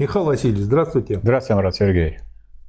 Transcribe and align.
Михаил 0.00 0.24
Васильевич, 0.24 0.62
здравствуйте. 0.62 1.20
Здравствуйте, 1.22 1.56
Марат 1.56 1.76
Сергей. 1.76 2.20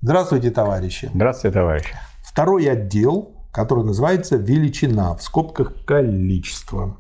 Здравствуйте, 0.01 0.51
товарищи. 0.51 1.09
Здравствуйте, 1.13 1.53
товарищи. 1.53 1.95
Второй 2.21 2.69
отдел, 2.69 3.37
который 3.53 3.85
называется 3.85 4.35
«Величина», 4.35 5.15
в 5.15 5.23
скобках 5.23 5.85
«Количество». 5.85 6.97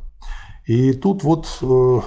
И 0.65 0.93
тут 0.93 1.25
вот 1.25 1.59
э, 1.61 1.99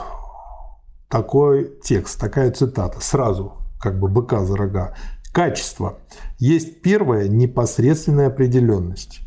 такой 1.10 1.70
текст, 1.82 2.18
такая 2.18 2.50
цитата, 2.50 2.98
сразу 2.98 3.58
как 3.78 4.00
бы 4.00 4.08
быка 4.08 4.46
за 4.46 4.56
рога. 4.56 4.94
Качество 5.30 5.98
есть 6.38 6.80
первая 6.80 7.28
непосредственная 7.28 8.28
определенность. 8.28 9.20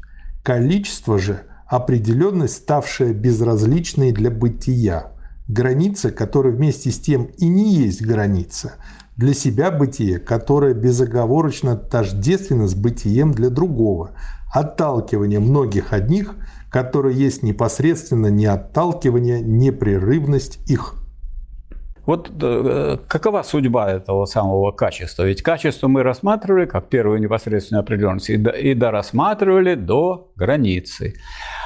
Количество 0.43 1.19
же– 1.19 1.43
определенность, 1.67 2.55
ставшая 2.55 3.13
безразличной 3.13 4.11
для 4.11 4.31
бытия. 4.31 5.11
Граница, 5.47 6.11
которая 6.11 6.53
вместе 6.53 6.91
с 6.91 6.99
тем 6.99 7.29
и 7.37 7.47
не 7.47 7.73
есть 7.73 8.01
граница. 8.01 8.73
Для 9.15 9.33
себя 9.33 9.71
бытие, 9.71 10.19
которое 10.19 10.73
безоговорочно 10.73 11.75
тождественно 11.75 12.67
с 12.67 12.75
бытием 12.75 13.31
для 13.31 13.49
другого. 13.49 14.11
Отталкивание 14.53 15.39
многих 15.39 15.93
одних, 15.93 16.35
которое 16.69 17.13
есть 17.13 17.43
непосредственно 17.43 18.27
не 18.27 18.45
отталкивание, 18.45 19.41
непрерывность 19.41 20.59
их. 20.69 20.96
Вот 22.07 22.31
э, 22.41 22.97
какова 23.07 23.43
судьба 23.43 23.91
этого 23.91 24.25
самого 24.25 24.71
качества? 24.71 25.23
Ведь 25.23 25.41
качество 25.41 25.89
мы 25.89 26.03
рассматривали 26.03 26.65
как 26.65 26.87
первую 26.87 27.19
непосредственную 27.19 27.81
определенность 27.81 28.29
и, 28.29 28.37
до, 28.37 28.51
и 28.51 28.73
дорассматривали 28.73 29.75
до 29.75 30.31
границы. 30.37 31.15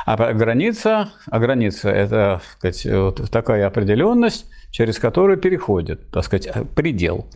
А 0.08 0.34
граница, 0.34 1.09
а 1.30 1.40
граница– 1.40 1.90
это 1.91 2.41
так 2.62 2.73
сказать, 2.73 2.85
вот 2.85 3.30
такая 3.30 3.68
определенность, 3.68 4.48
через 4.72 4.98
которую 4.98 5.38
переходит, 5.38 6.09
так 6.09 6.23
сказать, 6.23 6.49
предел. 6.76 7.27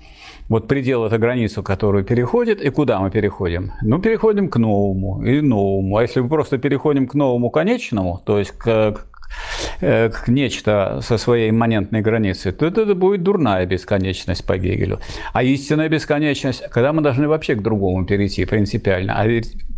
Вот 0.50 0.68
предел– 0.68 1.06
это 1.06 1.20
границу, 1.20 1.62
которую 1.62 2.04
переходит. 2.04 2.60
И 2.60 2.72
куда 2.72 3.00
мы 3.00 3.12
переходим? 3.12 3.72
Ну, 3.84 4.00
переходим 4.00 4.50
к 4.50 4.58
новому 4.58 5.24
и 5.24 5.42
новому. 5.42 5.98
А 5.98 6.02
если 6.02 6.22
мы 6.22 6.30
просто 6.30 6.58
переходим 6.58 7.08
к 7.08 7.14
новому 7.14 7.52
конечному, 7.52 8.22
то 8.26 8.40
есть 8.40 8.52
к, 8.52 8.96
Э, 9.82 10.10
нечто 10.28 11.00
со 11.02 11.18
своей 11.18 11.50
имманентной 11.50 12.02
границей, 12.02 12.52
то 12.52 12.66
это 12.66 12.96
будет 12.96 13.24
дурная 13.24 13.66
бесконечность 13.66 14.46
по 14.46 14.58
Гегелю. 14.58 15.00
А 15.34 15.44
истинная 15.44 15.90
бесконечность, 15.90 16.64
когда 16.70 16.94
мы 16.94 17.02
должны 17.02 17.28
вообще 17.28 17.56
к 17.56 17.62
другому 17.62 18.06
перейти 18.06 18.46
принципиально, 18.46 19.20
а 19.20 19.26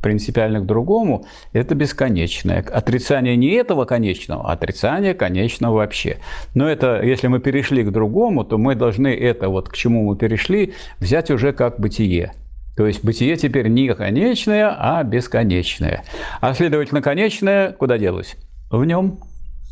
принципиально 0.01 0.59
к 0.59 0.65
другому, 0.65 1.25
это 1.53 1.73
бесконечное. 1.75 2.61
Отрицание 2.61 3.35
не 3.35 3.51
этого 3.51 3.85
конечного, 3.85 4.49
а 4.49 4.53
отрицание 4.53 5.13
конечного 5.13 5.77
вообще. 5.77 6.17
Но 6.53 6.69
это, 6.69 7.01
если 7.01 7.27
мы 7.27 7.39
перешли 7.39 7.83
к 7.83 7.91
другому, 7.91 8.43
то 8.43 8.57
мы 8.57 8.75
должны 8.75 9.07
это, 9.07 9.49
вот 9.49 9.69
к 9.69 9.75
чему 9.75 10.03
мы 10.03 10.15
перешли, 10.15 10.73
взять 10.99 11.31
уже 11.31 11.53
как 11.53 11.79
бытие. 11.79 12.33
То 12.75 12.85
есть 12.85 13.03
бытие 13.03 13.35
теперь 13.37 13.69
не 13.69 13.93
конечное, 13.95 14.75
а 14.77 15.03
бесконечное. 15.03 16.03
А 16.41 16.53
следовательно, 16.53 17.01
конечное 17.01 17.71
куда 17.71 17.97
делось? 17.97 18.35
В 18.69 18.85
нем 18.85 19.19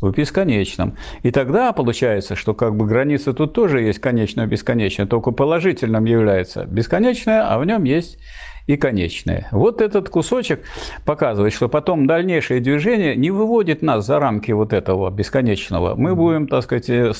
в 0.00 0.10
бесконечном. 0.10 0.96
И 1.22 1.30
тогда 1.30 1.72
получается, 1.72 2.36
что 2.36 2.54
как 2.54 2.76
бы 2.76 2.86
граница 2.86 3.32
тут 3.32 3.52
тоже 3.52 3.80
есть 3.80 3.98
конечное 3.98 4.46
бесконечное, 4.46 5.06
только 5.06 5.30
положительным 5.30 6.04
является 6.04 6.64
бесконечное, 6.64 7.48
а 7.48 7.58
в 7.58 7.64
нем 7.64 7.84
есть 7.84 8.18
и 8.66 8.76
конечное. 8.76 9.48
Вот 9.52 9.80
этот 9.80 10.08
кусочек 10.08 10.60
показывает, 11.04 11.52
что 11.52 11.68
потом 11.68 12.06
дальнейшее 12.06 12.60
движение 12.60 13.14
не 13.14 13.30
выводит 13.30 13.82
нас 13.82 14.06
за 14.06 14.18
рамки 14.18 14.50
вот 14.52 14.72
этого 14.72 15.10
бесконечного. 15.10 15.94
Мы 15.94 16.14
будем, 16.14 16.48
так 16.48 16.64
сказать, 16.64 16.90
э, 16.90 17.12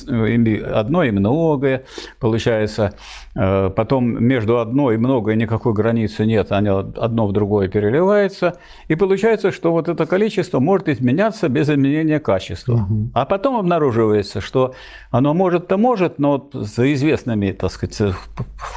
одно 0.72 1.04
и 1.04 1.10
многое, 1.10 1.84
получается, 2.18 2.94
э, 3.36 3.70
потом 3.74 4.24
между 4.24 4.58
одно 4.58 4.90
и 4.92 4.96
многое 4.96 5.36
никакой 5.36 5.72
границы 5.72 6.26
нет, 6.26 6.50
оно 6.50 6.78
одно 6.96 7.26
в 7.26 7.32
другое 7.32 7.68
переливается, 7.68 8.58
и 8.88 8.96
получается, 8.96 9.52
что 9.52 9.72
вот 9.72 9.88
это 9.88 10.06
количество 10.06 10.58
может 10.58 10.88
изменяться 10.88 11.48
без 11.48 11.68
изменения 11.68 12.18
качества. 12.18 12.88
А 13.14 13.24
потом 13.24 13.56
обнаруживается, 13.56 14.40
что 14.40 14.74
оно 15.10 15.32
может-то 15.32 15.76
может, 15.76 16.18
но 16.18 16.48
за 16.52 16.92
известными, 16.92 17.52
так 17.52 17.70
сказать, 17.70 18.14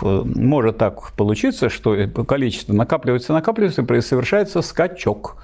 может 0.01 0.77
так 0.77 1.13
получиться, 1.13 1.69
что 1.69 1.95
количество 2.27 2.58
количество 2.59 2.73
накапливается, 2.73 3.33
накапливается, 3.33 3.81
и 3.81 4.01
совершается 4.01 4.61
скачок, 4.61 5.37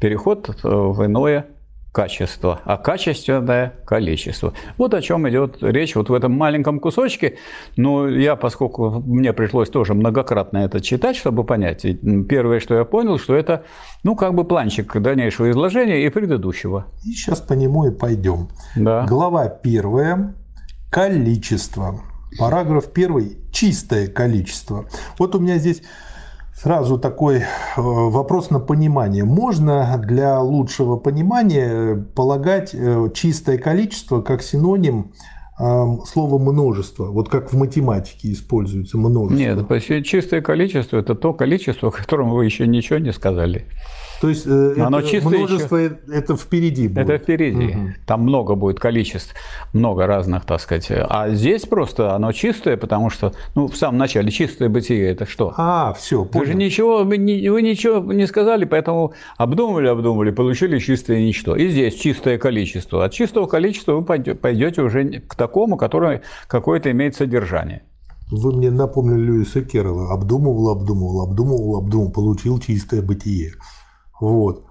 переход 0.00 0.48
э, 0.48 0.68
в 0.68 1.04
иное 1.04 1.46
качество, 1.92 2.60
а 2.64 2.78
качественное 2.78 3.74
количество. 3.84 4.54
Вот 4.78 4.94
о 4.94 5.02
чем 5.02 5.28
идет 5.28 5.58
речь 5.60 5.94
вот 5.94 6.08
в 6.08 6.14
этом 6.14 6.32
маленьком 6.32 6.80
кусочке. 6.80 7.36
Но 7.76 8.08
я, 8.08 8.34
поскольку 8.34 9.02
мне 9.06 9.34
пришлось 9.34 9.68
тоже 9.68 9.92
многократно 9.92 10.58
это 10.58 10.80
читать, 10.80 11.16
чтобы 11.16 11.44
понять, 11.44 11.84
первое, 12.28 12.60
что 12.60 12.74
я 12.76 12.84
понял, 12.86 13.18
что 13.18 13.34
это, 13.34 13.64
ну, 14.04 14.16
как 14.16 14.32
бы 14.32 14.44
планчик 14.44 14.90
дальнейшего 15.02 15.50
изложения 15.50 16.06
и 16.06 16.08
предыдущего. 16.08 16.86
И 17.04 17.12
сейчас 17.12 17.42
по 17.42 17.52
нему 17.52 17.86
и 17.86 17.90
пойдем. 17.90 18.48
Да. 18.74 19.04
Глава 19.06 19.48
первая. 19.48 20.34
Количество. 20.90 22.00
Параграф 22.38 22.90
первый. 22.90 23.36
Чистое 23.52 24.06
количество. 24.06 24.86
Вот 25.18 25.34
у 25.34 25.40
меня 25.40 25.58
здесь 25.58 25.82
Сразу 26.54 26.98
такой 26.98 27.38
э, 27.38 27.44
вопрос 27.76 28.50
на 28.50 28.60
понимание. 28.60 29.24
Можно 29.24 29.98
для 29.98 30.38
лучшего 30.40 30.96
понимания 30.96 31.96
полагать 32.14 32.74
э, 32.74 33.08
чистое 33.14 33.58
количество 33.58 34.20
как 34.20 34.42
синоним 34.42 35.12
э, 35.58 35.84
слова 36.06 36.38
множество, 36.38 37.06
вот 37.06 37.28
как 37.30 37.52
в 37.52 37.56
математике 37.56 38.32
используется 38.32 38.98
множество. 38.98 39.66
Нет, 39.66 40.04
чистое 40.04 40.42
количество– 40.42 40.96
это 40.98 41.14
то 41.14 41.32
количество, 41.32 41.88
о 41.88 41.92
котором 41.92 42.30
вы 42.30 42.44
еще 42.44 42.66
ничего 42.66 42.98
не 42.98 43.12
сказали. 43.12 43.66
То 44.22 44.28
есть 44.28 44.46
э, 44.46 44.76
Оно 44.78 45.00
это 45.00 45.08
чистое 45.08 45.36
множество 45.36 45.76
еще... 45.78 45.96
это 46.12 46.36
впереди 46.36 46.86
будет. 46.86 47.10
Это 47.10 47.18
впереди. 47.18 47.74
Угу. 47.74 47.88
Там 48.06 48.20
много 48.22 48.54
будет 48.54 48.78
количеств, 48.78 49.34
много 49.72 50.06
разных, 50.06 50.44
так 50.44 50.60
сказать. 50.60 50.86
А 50.92 51.30
здесь 51.30 51.62
просто 51.62 52.14
оно 52.14 52.30
чистое, 52.30 52.76
потому 52.76 53.10
что, 53.10 53.32
ну, 53.56 53.66
в 53.66 53.76
самом 53.76 53.98
начале 53.98 54.30
чистое 54.30 54.68
бытие 54.68 55.10
это 55.10 55.26
что? 55.26 55.52
А, 55.56 55.92
все, 55.94 56.24
понял. 56.24 56.44
Вы 56.44 56.52
же 56.52 56.56
ничего, 56.56 57.02
вы, 57.02 57.18
ничего 57.18 58.12
не 58.12 58.28
сказали, 58.28 58.64
поэтому 58.64 59.12
обдумывали, 59.38 59.88
обдумывали, 59.88 60.30
получили 60.30 60.78
чистое 60.78 61.20
ничто. 61.20 61.56
И 61.56 61.66
здесь 61.66 61.96
чистое 61.96 62.38
количество. 62.38 63.04
От 63.04 63.12
чистого 63.12 63.46
количества 63.46 63.94
вы 63.94 64.04
пойдете 64.04 64.82
уже 64.82 65.18
к 65.26 65.34
такому, 65.34 65.76
которое 65.76 66.22
какое-то 66.46 66.92
имеет 66.92 67.16
содержание. 67.16 67.82
Вы 68.30 68.52
мне 68.52 68.70
напомнили 68.70 69.20
Льюиса 69.20 69.62
Керролла. 69.62 70.12
Обдумывал, 70.12 70.68
обдумывал, 70.68 71.22
обдумывал, 71.22 71.76
обдумывал, 71.78 72.12
получил 72.12 72.60
чистое 72.60 73.02
бытие. 73.02 73.54
Вот. 74.22 74.64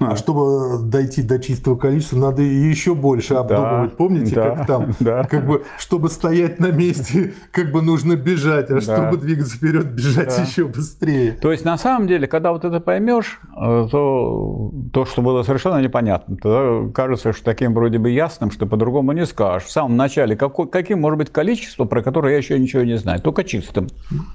А 0.00 0.16
чтобы 0.16 0.80
дойти 0.82 1.22
до 1.22 1.38
чистого 1.38 1.76
количества, 1.76 2.16
надо 2.16 2.42
еще 2.42 2.94
больше 2.94 3.34
обдумывать. 3.34 3.90
Да, 3.90 3.96
Помните, 3.96 4.34
да, 4.34 4.50
как 4.50 4.66
там, 4.66 4.94
да. 4.98 5.24
как 5.24 5.46
бы, 5.46 5.64
чтобы 5.78 6.08
стоять 6.08 6.58
на 6.58 6.72
месте, 6.72 7.32
как 7.52 7.70
бы 7.70 7.80
нужно 7.80 8.16
бежать, 8.16 8.70
а 8.70 8.74
да. 8.74 8.80
чтобы 8.80 9.18
двигаться 9.18 9.56
вперед, 9.56 9.92
бежать 9.92 10.34
да. 10.36 10.42
еще 10.42 10.64
быстрее. 10.64 11.32
То 11.32 11.52
есть 11.52 11.64
на 11.64 11.78
самом 11.78 12.08
деле, 12.08 12.26
когда 12.26 12.50
вот 12.50 12.64
это 12.64 12.80
поймешь, 12.80 13.40
э, 13.56 13.88
то 13.90 14.72
то, 14.92 15.04
что 15.04 15.22
было 15.22 15.44
совершенно 15.44 15.80
непонятно, 15.80 16.36
тогда 16.36 16.92
кажется, 16.92 17.32
что 17.32 17.44
таким 17.44 17.72
вроде 17.72 17.98
бы 17.98 18.10
ясным, 18.10 18.50
что 18.50 18.66
по-другому 18.66 19.12
не 19.12 19.26
скажешь. 19.26 19.68
В 19.68 19.70
самом 19.70 19.96
начале, 19.96 20.34
какой, 20.34 20.68
каким 20.68 21.00
может 21.00 21.18
быть 21.18 21.30
количество, 21.30 21.84
про 21.84 22.02
которое 22.02 22.32
я 22.32 22.38
еще 22.38 22.58
ничего 22.58 22.82
не 22.82 22.98
знаю, 22.98 23.20
только 23.22 23.44
чистым. 23.44 23.86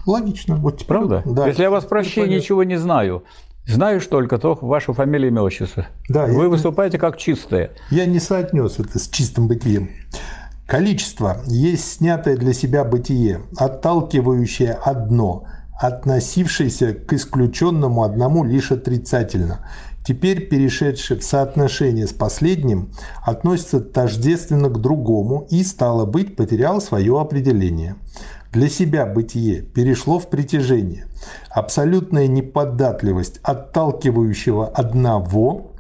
Логично. 0.06 0.56
Вот 0.56 0.86
Правда? 0.88 1.22
Да, 1.26 1.48
Если 1.48 1.64
я 1.64 1.70
вас 1.70 1.90
вообще 1.90 2.28
ничего 2.28 2.64
не 2.64 2.78
знаю, 2.78 3.24
Знаю 3.68 4.02
только 4.02 4.38
то 4.38 4.58
вашу 4.62 4.94
фамилию 4.94 5.30
имя 5.30 5.42
отчество. 5.42 5.88
Да, 6.10 6.26
Вы 6.26 6.44
я, 6.44 6.50
выступаете 6.50 6.98
как 6.98 7.18
чистые. 7.18 7.72
Я 7.90 8.06
не 8.06 8.20
соотнес 8.20 8.80
это 8.80 9.00
с 9.00 9.08
чистым 9.08 9.48
бытием. 9.48 9.92
Количество 10.66 11.42
есть 11.48 11.98
снятое 11.98 12.38
для 12.38 12.54
себя 12.54 12.84
бытие, 12.84 13.42
отталкивающее 13.58 14.72
одно, 14.72 15.46
относившееся 15.80 16.94
к 16.94 17.14
исключенному 17.14 18.04
одному 18.04 18.44
лишь 18.44 18.72
отрицательно. 18.72 19.68
Теперь 20.04 20.48
перешедшее 20.48 21.20
в 21.20 21.24
соотношение 21.24 22.08
с 22.08 22.14
последним 22.14 22.92
относится 23.24 23.80
тождественно 23.80 24.70
к 24.70 24.80
другому 24.82 25.46
и, 25.52 25.64
стало 25.64 26.06
быть, 26.06 26.36
потерял 26.36 26.82
свое 26.82 27.20
определение 27.20 27.96
для 28.52 28.70
себя 28.70 29.06
бытие 29.06 29.62
перешло 29.62 30.20
в 30.20 30.30
притяжение. 30.30 31.08
Абсолютная 31.50 32.28
неподатливость 32.28 33.40
отталкивающего 33.44 34.68
одного 34.68 35.72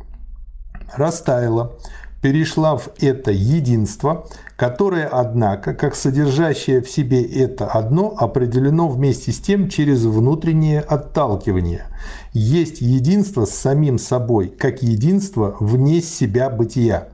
растаяла, 0.94 1.78
перешла 2.22 2.78
в 2.78 2.90
это 3.00 3.32
единство, 3.32 4.28
которое, 4.56 5.08
однако, 5.08 5.74
как 5.74 5.96
содержащее 5.96 6.82
в 6.82 6.90
себе 6.90 7.24
это 7.24 7.66
одно, 7.66 8.14
определено 8.16 8.88
вместе 8.88 9.32
с 9.32 9.40
тем 9.40 9.70
через 9.70 10.04
внутреннее 10.04 10.82
отталкивание. 10.82 11.86
Есть 12.34 12.80
единство 12.82 13.46
с 13.46 13.52
самим 13.52 13.98
собой, 13.98 14.50
как 14.50 14.84
единство 14.84 15.58
вне 15.60 16.02
себя 16.02 16.50
бытия. 16.50 17.10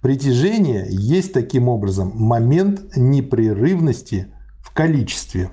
Притяжение 0.00 0.86
есть 0.88 1.32
таким 1.32 1.68
образом 1.68 2.12
момент 2.14 2.96
непрерывности 2.96 4.33
количестве. 4.74 5.50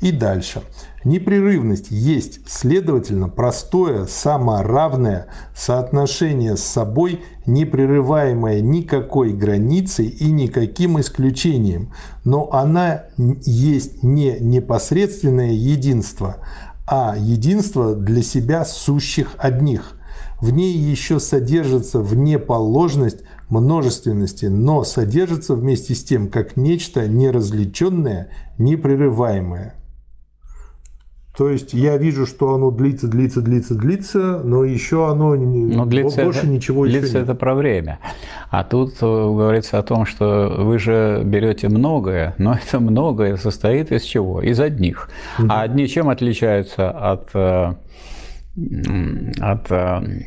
И 0.00 0.10
дальше. 0.10 0.62
Непрерывность 1.04 1.90
есть, 1.90 2.40
следовательно, 2.48 3.28
простое, 3.28 4.06
саморавное 4.06 5.28
соотношение 5.54 6.56
с 6.56 6.64
собой, 6.64 7.22
не 7.44 7.64
прерываемое 7.64 8.60
никакой 8.60 9.32
границей 9.32 10.06
и 10.06 10.30
никаким 10.32 10.98
исключением. 10.98 11.92
Но 12.24 12.50
она 12.52 13.04
есть 13.16 14.02
не 14.02 14.38
непосредственное 14.40 15.52
единство, 15.52 16.38
а 16.86 17.16
единство 17.18 17.94
для 17.94 18.22
себя 18.22 18.64
сущих 18.64 19.34
одних. 19.38 19.92
В 20.40 20.50
ней 20.50 20.76
еще 20.76 21.20
содержится 21.20 22.00
внеположность 22.00 23.20
множественности, 23.48 24.46
но 24.46 24.84
содержится 24.84 25.54
вместе 25.54 25.94
с 25.94 26.04
тем 26.04 26.28
как 26.28 26.56
нечто 26.56 27.06
неразличенное, 27.08 28.30
непрерываемое. 28.58 29.74
То 31.36 31.50
есть 31.50 31.74
я 31.74 31.98
вижу, 31.98 32.24
что 32.24 32.54
оно 32.54 32.70
длится, 32.70 33.08
длится, 33.08 33.42
длится, 33.42 33.74
длится, 33.74 34.40
но 34.42 34.64
еще 34.64 35.10
оно 35.10 35.34
но 35.34 35.84
длится 35.84 36.24
больше 36.24 36.40
это, 36.40 36.48
ничего 36.48 36.86
длится 36.86 37.08
еще 37.08 37.18
нет. 37.18 37.24
это 37.24 37.34
про 37.34 37.54
время. 37.54 37.98
А 38.50 38.64
тут 38.64 38.94
э, 39.02 39.04
говорится 39.04 39.78
о 39.78 39.82
том, 39.82 40.06
что 40.06 40.54
вы 40.58 40.78
же 40.78 41.20
берете 41.26 41.68
многое, 41.68 42.34
но 42.38 42.54
это 42.66 42.80
многое 42.80 43.36
состоит 43.36 43.92
из 43.92 44.02
чего? 44.02 44.40
Из 44.40 44.58
одних. 44.58 45.10
Угу. 45.38 45.48
А 45.50 45.60
одни 45.60 45.86
чем 45.88 46.08
отличаются 46.08 46.90
от, 46.90 47.28
э, 47.34 47.74
от, 49.38 49.70
э, 49.70 50.22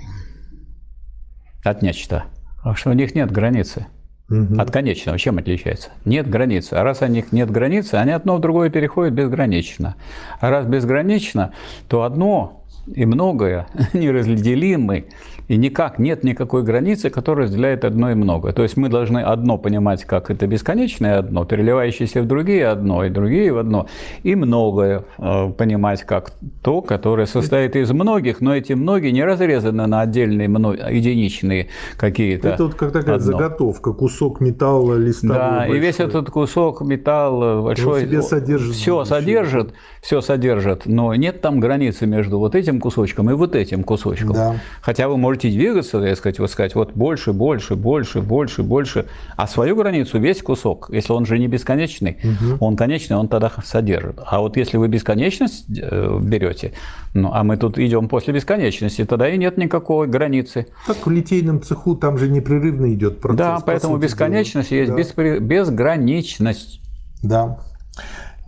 от 1.64 1.82
нечто? 1.82 2.26
Потому 2.60 2.76
что 2.76 2.90
у 2.90 2.94
них 2.94 3.16
нет 3.16 3.32
границы. 3.32 3.88
Угу. 4.30 4.60
От 4.60 4.72
конечного. 4.72 5.18
Чем 5.18 5.40
отличается? 5.40 5.90
Нет 6.06 6.30
границы. 6.30 6.74
А 6.74 6.84
раз 6.84 7.02
у 7.02 7.08
них 7.08 7.32
нет 7.32 7.50
границы, 7.50 7.96
они 7.96 8.12
одно 8.12 8.38
в 8.38 8.40
другое 8.40 8.70
переходят 8.70 9.14
безгранично. 9.14 9.96
А 10.40 10.50
раз 10.50 10.66
безгранично, 10.66 11.52
то 11.88 12.04
одно 12.04 12.59
и 12.96 13.06
многое 13.06 13.68
неразделимы 13.94 15.06
и 15.50 15.58
никак 15.58 15.98
нет 15.98 16.24
никакой 16.24 16.64
границы, 16.64 17.10
которая 17.10 17.48
разделяет 17.48 17.84
одно 17.84 18.12
и 18.12 18.14
много. 18.14 18.54
То 18.54 18.62
есть 18.62 18.78
мы 18.78 18.88
должны 18.88 19.18
одно 19.18 19.58
понимать, 19.58 20.06
как 20.06 20.30
это 20.30 20.46
бесконечное 20.46 21.18
одно, 21.18 21.44
переливающееся 21.44 22.22
в 22.22 22.28
другие 22.28 22.68
одно, 22.68 23.04
и 23.04 23.10
другие 23.10 23.52
в 23.52 23.58
одно, 23.58 23.88
и 24.22 24.36
многое 24.36 25.06
э, 25.18 25.52
понимать 25.58 26.04
как 26.04 26.32
то, 26.62 26.82
которое 26.82 27.26
состоит 27.26 27.76
из 27.76 27.92
многих, 27.92 28.42
но 28.42 28.56
эти 28.56 28.74
многие 28.74 29.10
не 29.10 29.24
разрезаны 29.24 29.88
на 29.88 30.02
отдельные 30.02 30.48
единичные 30.48 31.70
какие-то. 31.98 32.50
Это 32.50 32.66
вот 32.66 32.76
как 32.76 32.92
такая 32.92 33.16
одно. 33.16 33.26
заготовка, 33.26 33.94
кусок 33.94 34.42
металла 34.42 34.98
листа. 34.98 35.28
Да, 35.28 35.58
большой. 35.62 35.78
и 35.78 35.80
весь 35.80 36.00
этот 36.00 36.30
кусок 36.30 36.82
металла 36.82 37.64
большой, 37.64 38.02
себе 38.02 38.22
содержит 38.22 38.76
все 38.76 39.04
содержит, 39.04 39.74
все 40.02 40.22
содержит, 40.22 40.86
но 40.86 41.16
нет 41.16 41.42
там 41.42 41.60
границы 41.60 42.06
между 42.06 42.38
вот 42.38 42.54
этим 42.54 42.79
кусочком 42.80 43.30
и 43.30 43.34
вот 43.34 43.56
этим 43.56 43.84
кусочком. 43.84 44.34
Да. 44.34 44.56
Хотя 44.82 45.08
вы 45.08 45.18
можете 45.18 45.50
двигаться, 45.50 46.00
так 46.00 46.18
сказать, 46.18 46.40
вот 46.40 46.52
сказать, 46.52 46.76
вот 46.76 46.94
больше, 46.94 47.34
больше, 47.34 47.76
больше, 47.76 48.22
больше, 48.22 48.64
больше, 48.64 49.06
а 49.36 49.48
свою 49.48 49.76
границу 49.76 50.20
весь 50.20 50.42
кусок, 50.42 50.90
если 50.92 51.14
он 51.14 51.26
же 51.26 51.38
не 51.40 51.48
бесконечный, 51.48 52.18
угу. 52.24 52.66
он 52.66 52.76
конечный, 52.76 53.18
он 53.18 53.28
тогда 53.28 53.52
содержит. 53.64 54.20
А 54.26 54.40
вот 54.40 54.58
если 54.58 54.78
вы 54.78 54.88
бесконечность 54.88 55.66
э, 55.70 56.20
берете, 56.22 56.74
ну, 57.14 57.32
а 57.34 57.44
мы 57.44 57.58
тут 57.58 57.80
идем 57.80 58.08
после 58.08 58.34
бесконечности, 58.34 59.06
тогда 59.06 59.30
и 59.30 59.38
нет 59.38 59.58
никакой 59.58 60.08
границы. 60.08 60.68
Так 60.86 61.06
в 61.06 61.10
литейном 61.10 61.62
цеху 61.62 61.96
там 61.96 62.18
же 62.18 62.30
непрерывно 62.30 62.94
идет 62.94 63.20
процесс. 63.20 63.38
Да, 63.38 63.60
поэтому 63.66 63.98
бесконечность 63.98 64.70
дела. 64.70 64.80
есть 64.80 64.92
да. 64.92 64.98
беспри... 64.98 65.40
безграничность. 65.40 66.82
Да. 67.24 67.60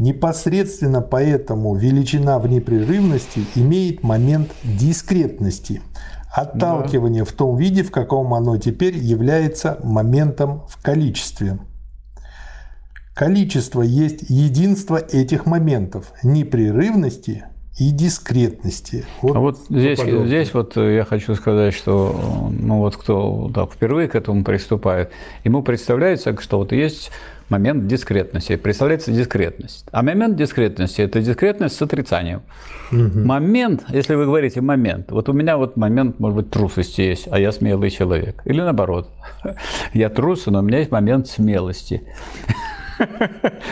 Непосредственно 0.01 1.01
поэтому 1.01 1.75
величина 1.75 2.39
в 2.39 2.47
непрерывности 2.47 3.45
имеет 3.55 4.03
момент 4.03 4.49
дискретности– 4.63 5.81
Отталкивание 6.31 7.23
да. 7.23 7.29
в 7.29 7.33
том 7.33 7.57
виде, 7.57 7.83
в 7.83 7.91
каком 7.91 8.33
оно 8.33 8.57
теперь 8.57 8.95
является 8.95 9.79
моментом 9.83 10.63
в 10.69 10.81
количестве. 10.81 11.59
Количество 13.13 13.81
есть 13.81 14.29
единство 14.29 14.95
этих 14.95 15.45
моментов 15.45 16.13
непрерывности 16.23 17.43
и 17.77 17.91
дискретности. 17.91 19.05
Вот, 19.21 19.35
а 19.35 19.39
вот 19.39 19.57
здесь, 19.69 19.99
здесь 19.99 20.53
вот 20.53 20.77
я 20.77 21.03
хочу 21.03 21.35
сказать, 21.35 21.73
что 21.73 22.49
ну 22.49 22.77
вот 22.77 22.95
кто 22.95 23.51
так 23.53 23.73
впервые 23.73 24.07
к 24.07 24.15
этому 24.15 24.45
приступает, 24.45 25.11
ему 25.43 25.61
представляется, 25.63 26.39
что 26.39 26.59
вот 26.59 26.71
есть 26.71 27.11
момент 27.51 27.85
дискретности. 27.85 28.55
Представляется 28.55 29.11
дискретность. 29.11 29.85
А 29.91 30.01
момент 30.01 30.37
дискретности– 30.37 31.01
это 31.03 31.21
дискретность 31.21 31.75
с 31.75 31.81
отрицанием. 31.81 32.41
Угу. 32.91 33.19
Момент, 33.19 33.83
если 33.89 34.15
вы 34.15 34.25
говорите 34.25 34.61
момент, 34.61 35.11
вот 35.11 35.29
у 35.29 35.33
меня 35.33 35.57
вот 35.57 35.77
момент, 35.77 36.19
может 36.19 36.37
быть, 36.37 36.49
трусости 36.49 37.01
есть, 37.01 37.27
а 37.29 37.39
я 37.39 37.51
смелый 37.51 37.89
человек. 37.89 38.41
Или 38.45 38.61
наоборот, 38.61 39.09
я 39.93 40.09
трус, 40.09 40.45
но 40.45 40.59
у 40.59 40.61
меня 40.61 40.79
есть 40.79 40.91
момент 40.91 41.27
смелости. 41.27 42.01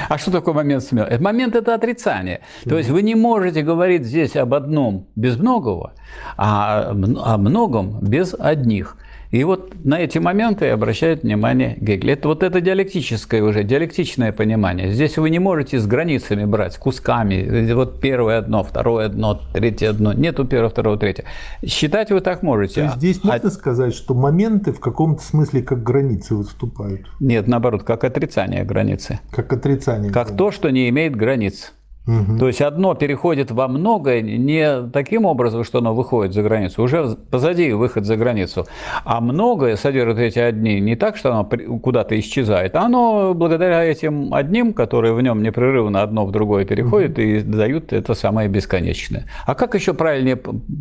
А 0.09 0.17
что 0.17 0.31
такое 0.31 0.55
момент 0.55 0.83
смелости? 0.83 1.21
Момент– 1.21 1.55
это 1.55 1.75
отрицание. 1.75 2.39
То 2.67 2.79
есть 2.79 2.89
вы 2.89 3.03
не 3.03 3.13
можете 3.13 3.61
говорить 3.61 4.03
здесь 4.03 4.35
об 4.35 4.55
одном 4.55 5.05
без 5.15 5.37
многого, 5.37 5.93
а 6.35 6.89
о 6.89 7.37
многом 7.37 7.99
без 8.01 8.33
одних– 8.33 8.97
и 9.31 9.43
вот 9.43 9.73
на 9.85 9.99
эти 9.99 10.17
моменты 10.17 10.69
обращает 10.69 11.21
внимание 11.21 11.77
Гегель. 11.79 12.11
Это 12.11 12.27
вот 12.29 12.41
это 12.41 12.61
диалектическое 12.61 13.43
уже, 13.43 13.63
диалектичное 13.63 14.31
понимание. 14.31 14.91
Здесь 14.91 15.17
вы 15.17 15.29
не 15.29 15.37
можете 15.37 15.79
с 15.79 15.85
границами 15.85 16.45
брать, 16.45 16.77
кусками. 16.77 17.71
Вот 17.73 18.01
первое 18.01 18.39
одно, 18.39 18.63
второе 18.63 19.05
одно, 19.05 19.39
третье 19.53 19.91
одно. 19.91 20.13
Нету 20.13 20.45
первого, 20.45 20.69
второго, 20.69 20.97
третьего. 20.97 21.27
Считать 21.63 22.09
вы 22.09 22.21
так 22.21 22.41
можете. 22.41 22.75
То 22.75 22.81
есть 22.81 22.95
здесь 22.95 23.19
а... 23.23 23.27
можно 23.27 23.51
сказать, 23.51 23.93
что 23.93 24.15
моменты 24.15 24.73
в 24.73 24.79
каком-то 24.79 25.21
смысле 25.21 25.61
как 25.61 25.83
границы 25.83 26.33
выступают? 26.33 27.01
Нет, 27.19 27.47
наоборот, 27.47 27.83
как 27.83 28.03
отрицание 28.03 28.63
границы. 28.63 29.19
Как 29.31 29.53
отрицание. 29.53 30.11
Как 30.11 30.27
границы. 30.27 30.37
то, 30.37 30.51
что 30.51 30.69
не 30.71 30.89
имеет 30.89 31.15
границ. 31.15 31.73
Угу. 32.07 32.39
То 32.39 32.47
есть 32.47 32.61
одно 32.61 32.95
переходит 32.95 33.51
во 33.51 33.67
многое 33.67 34.21
не 34.21 34.89
таким 34.89 35.25
образом, 35.25 35.63
что 35.63 35.77
оно 35.77 35.93
выходит 35.93 36.33
за 36.33 36.41
границу, 36.41 36.81
уже 36.81 37.15
позади 37.29 37.71
выход 37.73 38.05
за 38.05 38.15
границу, 38.15 38.65
а 39.03 39.21
многое 39.21 39.75
содержит 39.75 40.17
эти 40.17 40.39
одни 40.39 40.79
не 40.79 40.95
так, 40.95 41.17
что 41.17 41.31
оно 41.31 41.45
куда-то 41.79 42.19
исчезает, 42.19 42.75
а 42.75 42.85
оно 42.85 43.33
благодаря 43.35 43.83
этим 43.83 44.33
одним, 44.33 44.73
которые 44.73 45.13
в 45.13 45.21
нем 45.21 45.43
непрерывно 45.43 46.01
одно 46.01 46.25
в 46.25 46.31
другое 46.31 46.65
переходят 46.65 47.11
угу. 47.11 47.21
и 47.21 47.41
дают 47.41 47.93
это 47.93 48.15
самое 48.15 48.49
бесконечное. 48.49 49.25
А 49.45 49.53
как 49.53 49.75
еще 49.75 49.93
правильнее 49.93 50.37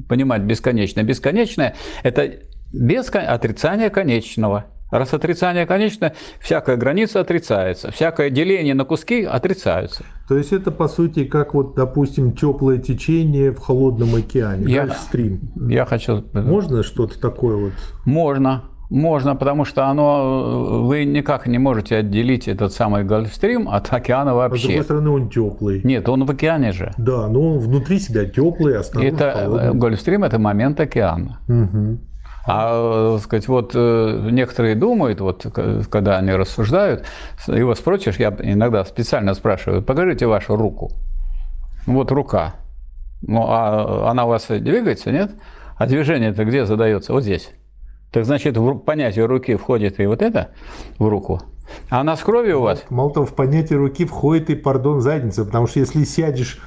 понимать 0.08 0.42
бесконечное? 0.42 1.04
Бесконечное– 1.04 1.74
это 2.02 2.32
без 2.72 3.10
отрицания 3.12 3.90
конечного. 3.90 4.64
Раз 4.90 5.12
отрицание 5.12 5.66
конечно, 5.66 6.12
всякая 6.40 6.76
граница 6.76 7.20
отрицается, 7.20 7.90
всякое 7.90 8.30
деление 8.30 8.74
на 8.74 8.84
куски 8.84 9.22
отрицаются. 9.24 10.04
То 10.28 10.36
есть 10.36 10.52
это 10.52 10.70
по 10.70 10.88
сути 10.88 11.24
как 11.24 11.54
вот, 11.54 11.74
допустим, 11.74 12.32
теплое 12.32 12.78
течение 12.78 13.52
в 13.52 13.58
холодном 13.58 14.14
океане, 14.14 14.72
я, 14.72 14.88
стрим. 14.88 15.40
Я 15.68 15.84
хочу. 15.84 16.24
Можно 16.32 16.82
что-то 16.82 17.20
такое 17.20 17.56
вот? 17.56 17.72
Можно. 18.04 18.64
Можно, 18.90 19.36
потому 19.36 19.66
что 19.66 19.84
оно, 19.86 20.86
вы 20.86 21.04
никак 21.04 21.46
не 21.46 21.58
можете 21.58 21.96
отделить 21.96 22.48
этот 22.48 22.72
самый 22.72 23.04
Гольфстрим 23.04 23.68
от 23.68 23.92
океана 23.92 24.34
вообще. 24.34 24.56
А 24.56 24.58
с 24.58 24.66
другой 24.66 24.84
стороны, 24.84 25.10
он 25.10 25.28
теплый. 25.28 25.82
Нет, 25.84 26.08
он 26.08 26.24
в 26.24 26.30
океане 26.30 26.72
же. 26.72 26.94
Да, 26.96 27.28
но 27.28 27.52
он 27.52 27.58
внутри 27.58 27.98
себя 27.98 28.24
теплый, 28.24 28.78
а 28.78 28.82
снаружи 28.82 29.14
это, 29.14 29.30
холодный. 29.32 29.74
Гольфстрим– 29.74 30.24
это 30.24 30.38
момент 30.38 30.80
океана. 30.80 31.38
Угу. 31.48 31.98
А, 32.50 33.18
сказать, 33.18 33.46
вот 33.46 33.72
э, 33.74 34.28
некоторые 34.30 34.74
думают, 34.74 35.20
вот 35.20 35.44
когда 35.90 36.16
они 36.16 36.32
рассуждают, 36.32 37.04
его 37.46 37.74
спросишь, 37.74 38.16
я 38.16 38.34
иногда 38.40 38.86
специально 38.86 39.34
спрашиваю, 39.34 39.82
покажите 39.82 40.26
вашу 40.26 40.56
руку. 40.56 40.90
Вот 41.84 42.10
рука. 42.10 42.54
Ну, 43.20 43.44
а 43.46 44.10
она 44.10 44.24
у 44.24 44.28
вас 44.28 44.46
двигается, 44.48 45.12
нет? 45.12 45.32
А 45.76 45.86
движение 45.86 46.30
это 46.30 46.46
где 46.46 46.64
задается? 46.64 47.12
Вот 47.12 47.22
здесь. 47.22 47.50
Так 48.12 48.24
значит, 48.24 48.56
в 48.56 48.78
понятие 48.78 49.26
руки 49.26 49.54
входит 49.56 50.00
и 50.00 50.06
вот 50.06 50.22
это 50.22 50.52
в 50.98 51.06
руку. 51.06 51.42
А 51.90 52.00
она 52.00 52.16
с 52.16 52.20
кровью 52.20 52.60
у 52.60 52.62
вас? 52.62 52.82
Мало 52.88 53.12
того, 53.12 53.26
в 53.26 53.34
понятие 53.34 53.78
руки 53.78 54.06
входит 54.06 54.48
и, 54.48 54.54
пардон, 54.54 55.02
задница, 55.02 55.44
потому 55.44 55.66
что 55.66 55.80
если 55.80 56.02
сядешь 56.04 56.60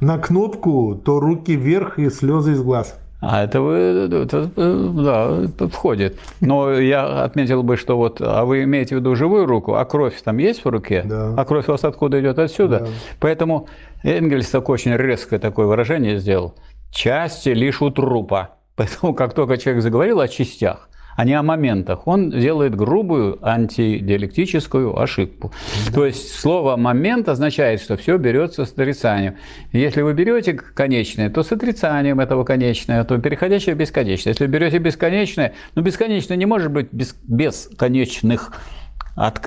на 0.00 0.18
кнопку, 0.18 0.96
то 0.96 1.20
руки 1.20 1.54
вверх 1.54 2.00
и 2.00 2.10
слезы 2.10 2.54
из 2.54 2.62
глаз. 2.62 2.98
А 3.20 3.42
это, 3.42 3.58
это 3.58 4.46
да, 4.56 5.68
входит. 5.68 6.18
Но 6.40 6.72
я 6.72 7.24
отметил 7.24 7.64
бы, 7.64 7.76
что 7.76 7.96
вот, 7.96 8.20
а 8.20 8.44
вы 8.44 8.62
имеете 8.62 8.94
в 8.94 8.98
виду 9.00 9.16
живую 9.16 9.46
руку, 9.46 9.74
а 9.74 9.84
кровь 9.84 10.20
там 10.22 10.38
есть 10.38 10.64
в 10.64 10.68
руке? 10.68 11.02
Да. 11.04 11.34
А 11.36 11.44
кровь 11.44 11.68
у 11.68 11.72
вас 11.72 11.82
откуда 11.82 12.20
идет? 12.20 12.38
Отсюда. 12.38 12.80
Да. 12.80 12.86
Поэтому 13.18 13.68
Энгельс 14.04 14.48
такое 14.48 14.74
очень 14.74 14.92
резкое 14.92 15.40
такое 15.40 15.66
выражение 15.66 16.18
сделал. 16.18 16.54
Части 16.92 17.48
лишь 17.48 17.82
у 17.82 17.90
трупа. 17.90 18.50
Поэтому 18.76 19.12
как 19.14 19.34
только 19.34 19.58
человек 19.58 19.82
заговорил 19.82 20.20
о 20.20 20.28
частях, 20.28 20.87
а 21.18 21.24
не 21.24 21.34
о 21.34 21.42
моментах, 21.42 22.06
он 22.06 22.30
делает 22.30 22.76
грубую 22.76 23.40
антидиалектическую 23.42 24.96
ошибку. 24.96 25.52
Да. 25.88 25.92
То 25.92 26.06
есть 26.06 26.32
слово 26.32 26.76
«момент» 26.76 27.28
означает, 27.28 27.80
что 27.80 27.96
все 27.96 28.18
берется 28.18 28.64
с 28.64 28.70
отрицанием. 28.70 29.34
Если 29.72 30.02
вы 30.02 30.14
берете 30.14 30.54
конечное, 30.54 31.28
то 31.28 31.42
с 31.42 31.50
отрицанием 31.50 32.20
этого 32.20 32.44
конечное, 32.44 33.02
то 33.02 33.18
переходящее 33.18 33.74
в 33.74 33.78
бесконечное. 33.78 34.30
Если 34.30 34.46
вы 34.46 34.52
берете 34.52 34.78
бесконечное, 34.78 35.54
ну 35.74 35.82
бесконечное 35.82 36.36
не 36.36 36.46
может 36.46 36.70
быть 36.70 36.86
без, 36.92 37.16
бесконечных 37.26 38.52
от 39.16 39.40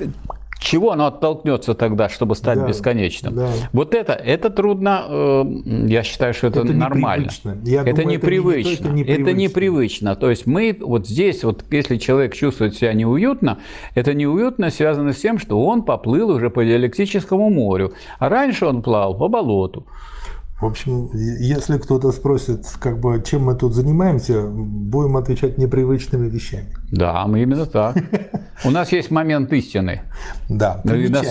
чего 0.62 0.92
оно 0.92 1.06
оттолкнется 1.06 1.74
тогда, 1.74 2.08
чтобы 2.08 2.34
стать 2.36 2.58
да, 2.58 2.68
бесконечным? 2.68 3.34
Да. 3.34 3.50
Вот 3.72 3.94
это, 3.94 4.12
это 4.12 4.50
трудно, 4.50 5.04
э, 5.08 5.44
я 5.88 6.02
считаю, 6.02 6.34
что 6.34 6.48
это, 6.48 6.60
это 6.60 6.72
нормально. 6.72 7.30
Я 7.64 7.82
это 7.82 8.02
думаю, 8.02 8.16
непривычно. 8.16 8.70
Это, 8.70 8.88
не, 8.88 9.02
это, 9.02 9.32
непривычно. 9.32 10.16
То 10.16 10.30
есть 10.30 10.46
мы 10.46 10.76
вот 10.80 11.06
здесь, 11.06 11.44
вот 11.44 11.64
если 11.70 11.96
человек 11.96 12.34
чувствует 12.34 12.74
себя 12.74 12.92
неуютно, 12.92 13.58
это 13.94 14.14
неуютно 14.14 14.70
связано 14.70 15.12
с 15.12 15.18
тем, 15.18 15.38
что 15.38 15.62
он 15.62 15.82
поплыл 15.82 16.30
уже 16.30 16.50
по 16.50 16.64
диалектическому 16.64 17.50
морю, 17.50 17.92
а 18.18 18.28
раньше 18.28 18.66
он 18.66 18.82
плавал 18.82 19.16
по 19.16 19.28
болоту. 19.28 19.86
В 20.62 20.66
общем, 20.66 21.10
если 21.12 21.76
кто-то 21.76 22.12
спросит, 22.12 22.64
как 22.78 23.00
бы, 23.00 23.20
чем 23.26 23.46
мы 23.46 23.56
тут 23.56 23.74
занимаемся, 23.74 24.46
будем 24.46 25.16
отвечать 25.16 25.58
непривычными 25.58 26.28
вещами. 26.28 26.68
Да, 26.92 27.26
мы 27.26 27.42
именно 27.42 27.66
так. 27.66 27.96
У 28.64 28.70
нас 28.70 28.92
есть 28.92 29.10
момент 29.10 29.52
истины. 29.52 30.02
Да. 30.48 30.80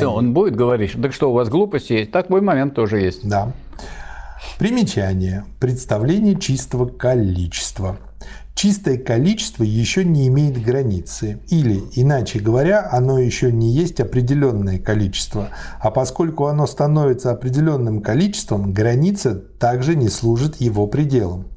Он 0.05 0.33
будет 0.33 0.57
говорить, 0.57 1.01
так 1.01 1.13
что 1.13 1.31
у 1.31 1.33
вас 1.33 1.47
глупости 1.47 1.93
есть, 1.93 2.11
такой 2.11 2.41
момент 2.41 2.75
тоже 2.75 2.99
есть. 2.99 3.25
Да. 3.25 3.53
Примечание. 4.59 5.45
Представление 5.61 6.37
чистого 6.37 6.87
количества. 6.87 7.99
Чистое 8.53 8.97
количество 8.97 9.63
еще 9.63 10.03
не 10.03 10.27
имеет 10.27 10.61
границы, 10.61 11.39
или, 11.47 11.81
иначе 11.95 12.39
говоря, 12.39 12.87
оно 12.91 13.17
еще 13.17 13.51
не 13.51 13.71
есть 13.71 13.99
определенное 13.99 14.77
количество, 14.77 15.49
а 15.79 15.89
поскольку 15.89 16.45
оно 16.45 16.67
становится 16.67 17.31
определенным 17.31 18.01
количеством, 18.01 18.71
граница 18.71 19.35
также 19.35 19.95
не 19.95 20.09
служит 20.09 20.61
его 20.61 20.85
пределом. 20.85 21.47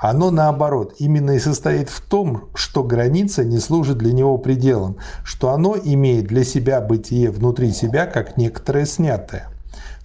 Оно 0.00 0.30
наоборот, 0.30 0.94
именно 0.98 1.32
и 1.32 1.38
состоит 1.38 1.88
в 1.88 2.00
том, 2.00 2.50
что 2.54 2.82
граница 2.82 3.44
не 3.44 3.58
служит 3.58 3.98
для 3.98 4.12
него 4.12 4.36
пределом, 4.38 4.96
что 5.24 5.50
оно 5.50 5.76
имеет 5.82 6.26
для 6.26 6.42
себя 6.42 6.80
бытие 6.80 7.30
внутри 7.30 7.70
себя 7.70 8.06
как 8.06 8.36
некоторое 8.36 8.86
снятое. 8.86 9.49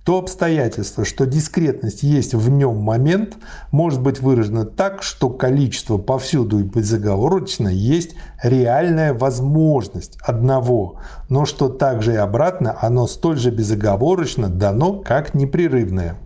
То 0.05 0.19
обстоятельство, 0.19 1.03
что 1.03 1.25
дискретность 1.25 2.03
есть 2.03 2.35
в 2.35 2.49
нем 2.51 2.77
момент, 2.77 3.37
может 3.71 4.03
быть 4.03 4.21
выражено 4.21 4.63
так, 4.63 5.01
что 5.01 5.31
количество 5.31 5.97
повсюду 5.97 6.59
и 6.59 6.63
безоговорочно 6.63 7.67
есть 7.69 8.15
реальная 8.43 9.15
возможность 9.15 10.19
одного, 10.21 10.99
но 11.27 11.45
что 11.45 11.69
также 11.69 12.13
и 12.13 12.17
обратно 12.17 12.77
оно 12.79 13.07
столь 13.07 13.37
же 13.37 13.49
безоговорочно 13.49 14.47
дано, 14.47 14.99
как 14.99 15.33
непрерывное. 15.33 16.17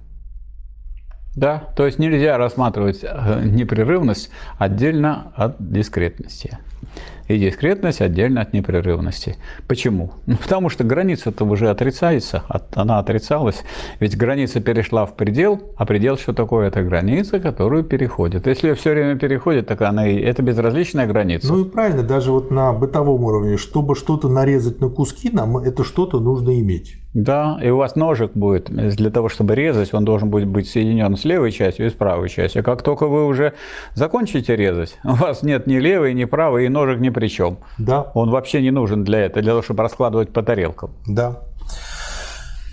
Да, 1.37 1.63
то 1.77 1.85
есть 1.85 1.99
нельзя 1.99 2.37
рассматривать 2.37 2.99
э, 3.01 3.43
непрерывность 3.45 4.29
отдельно 4.57 5.31
от 5.37 5.55
дискретности 5.57 6.57
и 7.29 7.37
дискретность 7.37 8.01
отдельно 8.01 8.41
от 8.41 8.53
непрерывности. 8.53 9.37
Почему? 9.67 10.11
Ну, 10.25 10.35
потому 10.35 10.69
что 10.69 10.83
граница-то 10.83 11.45
уже 11.45 11.69
отрицается, 11.69 12.43
она 12.75 12.99
отрицалась, 12.99 13.63
ведь 13.99 14.17
граница 14.17 14.59
перешла 14.59 15.05
в 15.05 15.15
предел, 15.15 15.61
а 15.77 15.85
предел 15.85 16.17
что 16.17 16.33
такое? 16.33 16.67
Это 16.67 16.81
граница, 16.81 17.39
которую 17.39 17.83
переходит. 17.83 18.47
Если 18.47 18.73
все 18.73 18.91
время 18.91 19.15
переходит, 19.15 19.67
так 19.67 19.81
она 19.83 20.07
и 20.07 20.19
это 20.19 20.41
безразличная 20.41 21.05
граница. 21.05 21.53
Ну 21.53 21.65
и 21.65 21.69
правильно, 21.69 22.03
даже 22.03 22.31
вот 22.31 22.49
на 22.51 22.73
бытовом 22.73 23.23
уровне, 23.23 23.57
чтобы 23.57 23.95
что-то 23.95 24.27
нарезать 24.27 24.81
на 24.81 24.89
куски, 24.89 25.29
нам 25.31 25.57
это 25.57 25.83
что-то 25.83 26.19
нужно 26.19 26.59
иметь. 26.59 26.95
Да, 27.15 27.59
и 27.63 27.69
у 27.69 27.77
вас 27.77 27.95
ножик 27.95 28.33
будет, 28.35 28.69
для 28.69 29.09
того, 29.09 29.29
чтобы 29.29 29.55
резать, 29.55 29.95
он 29.95 30.05
должен 30.05 30.29
будет 30.29 30.47
быть 30.47 30.69
соединен 30.69 31.17
с 31.17 31.25
левой 31.25 31.51
частью 31.51 31.87
и 31.87 31.89
с 31.89 31.93
правой 31.93 32.29
частью. 32.29 32.63
Как 32.63 32.83
только 32.83 33.07
вы 33.07 33.25
уже 33.25 33.53
закончите 33.95 34.55
резать, 34.55 34.99
у 35.03 35.13
вас 35.13 35.41
нет 35.41 35.65
ни 35.65 35.77
левой, 35.77 36.13
ни 36.13 36.25
правой, 36.25 36.67
и 36.67 36.69
ножик 36.69 36.99
ни 36.99 37.09
при 37.19 37.27
чем. 37.27 37.57
Да. 37.77 38.11
Он 38.13 38.29
вообще 38.29 38.61
не 38.61 38.71
нужен 38.71 39.03
для 39.03 39.19
этого, 39.19 39.41
для 39.41 39.51
того, 39.51 39.61
чтобы 39.61 39.83
раскладывать 39.83 40.31
по 40.31 40.41
тарелкам. 40.41 40.91
Да. 41.05 41.41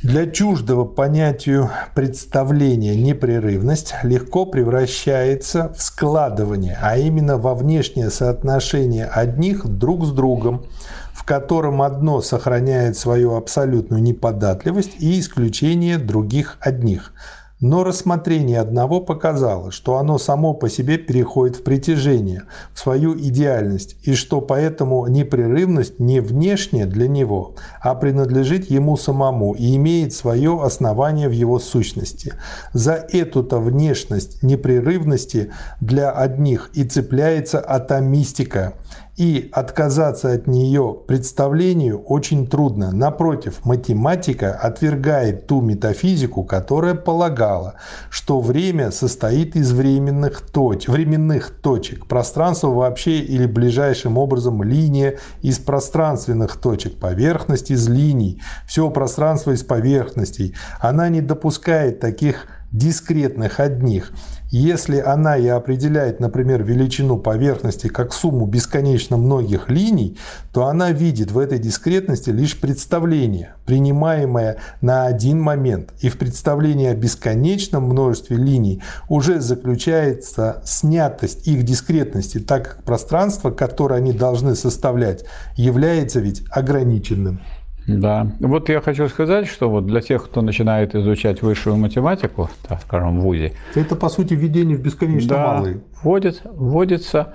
Для 0.02 0.30
чуждого 0.30 0.84
понятию 0.84 1.68
представления 1.96 2.94
непрерывность 2.94 3.94
легко 4.04 4.46
превращается 4.46 5.72
в 5.76 5.82
складывание, 5.82 6.78
а 6.80 6.96
именно 6.96 7.38
во 7.38 7.54
внешнее 7.54 8.10
соотношение 8.10 9.06
одних 9.06 9.66
друг 9.66 10.04
с 10.04 10.12
другом, 10.12 10.66
в 11.12 11.24
котором 11.24 11.82
одно 11.82 12.20
сохраняет 12.20 12.96
свою 12.96 13.34
абсолютную 13.34 14.00
неподатливость 14.00 14.92
и 15.00 15.18
исключение 15.18 15.98
других 15.98 16.56
одних– 16.60 17.12
но 17.60 17.84
рассмотрение 17.84 18.60
одного 18.60 19.00
показало, 19.00 19.70
что 19.70 19.96
оно 19.96 20.18
само 20.18 20.52
по 20.52 20.68
себе 20.68 20.98
переходит 20.98 21.56
в 21.56 21.62
притяжение, 21.62 22.42
в 22.72 22.78
свою 22.78 23.18
идеальность, 23.18 23.96
и 24.02 24.14
что 24.14 24.40
поэтому 24.40 25.06
непрерывность 25.06 25.98
не 25.98 26.20
внешняя 26.20 26.84
для 26.86 27.08
него, 27.08 27.54
а 27.80 27.94
принадлежит 27.94 28.70
ему 28.70 28.96
самому 28.96 29.54
и 29.54 29.74
имеет 29.76 30.12
свое 30.12 30.62
основание 30.62 31.28
в 31.28 31.32
его 31.32 31.58
сущности. 31.58 32.34
За 32.72 32.92
эту-то 32.92 33.58
внешность 33.58 34.42
непрерывности 34.42 35.50
для 35.80 36.10
одних 36.10 36.70
и 36.74 36.84
цепляется 36.84 37.58
атомистика– 37.60 38.74
и 39.16 39.48
отказаться 39.52 40.32
от 40.32 40.46
нее 40.46 40.94
представлению 41.06 42.02
очень 42.02 42.46
трудно. 42.46 42.92
Напротив, 42.92 43.64
математика 43.64 44.52
отвергает 44.52 45.46
ту 45.46 45.62
метафизику, 45.62 46.44
которая 46.44 46.94
полагала, 46.94 47.74
что 48.10 48.40
время 48.40 48.90
состоит 48.90 49.56
из 49.56 49.72
временных, 49.72 50.42
точ, 50.42 50.86
временных 50.88 51.50
точек, 51.50 52.06
пространство 52.06 52.68
вообще 52.68 53.20
или 53.20 53.46
ближайшим 53.46 54.18
образом 54.18 54.62
линия 54.62 55.18
из 55.40 55.58
пространственных 55.58 56.56
точек, 56.56 56.98
поверхность 57.00 57.70
из 57.70 57.88
линий, 57.88 58.42
все 58.66 58.90
пространство 58.90 59.52
из 59.52 59.62
поверхностей. 59.62 60.54
Она 60.78 61.08
не 61.08 61.22
допускает 61.22 62.00
таких 62.00 62.48
дискретных 62.72 63.60
одних. 63.60 64.12
Если 64.50 65.00
она 65.00 65.36
и 65.36 65.48
определяет, 65.48 66.20
например, 66.20 66.62
величину 66.62 67.18
поверхности 67.18 67.88
как 67.88 68.12
сумму 68.12 68.46
бесконечно 68.46 69.16
многих 69.16 69.68
линий, 69.68 70.16
то 70.52 70.66
она 70.66 70.92
видит 70.92 71.32
в 71.32 71.38
этой 71.38 71.58
дискретности 71.58 72.30
лишь 72.30 72.58
представление, 72.60 73.54
принимаемое 73.66 74.58
на 74.80 75.06
один 75.06 75.40
момент. 75.40 75.92
И 76.00 76.08
в 76.08 76.16
представлении 76.16 76.86
о 76.86 76.94
бесконечном 76.94 77.84
множестве 77.84 78.36
линий 78.36 78.82
уже 79.08 79.40
заключается 79.40 80.62
снятость 80.64 81.48
их 81.48 81.64
дискретности, 81.64 82.38
так 82.38 82.68
как 82.68 82.82
пространство, 82.84 83.50
которое 83.50 83.96
они 83.96 84.12
должны 84.12 84.54
составлять, 84.54 85.24
является 85.56 86.20
ведь 86.20 86.44
ограниченным. 86.50 87.40
Да. 87.86 88.32
Вот 88.40 88.68
я 88.68 88.80
хочу 88.80 89.08
сказать, 89.08 89.46
что 89.46 89.70
вот 89.70 89.86
для 89.86 90.00
тех, 90.00 90.24
кто 90.24 90.42
начинает 90.42 90.94
изучать 90.94 91.42
высшую 91.42 91.76
математику, 91.76 92.50
так 92.66 92.80
скажем, 92.82 93.20
в 93.20 93.22
ВУЗе... 93.22 93.52
Это, 93.74 93.94
по 93.94 94.08
сути, 94.08 94.34
введение 94.34 94.76
в 94.76 94.82
бесконечно 94.82 95.28
да, 95.28 95.54
малый. 95.54 95.80
Вводит, 96.02 96.42
вводится 96.44 97.34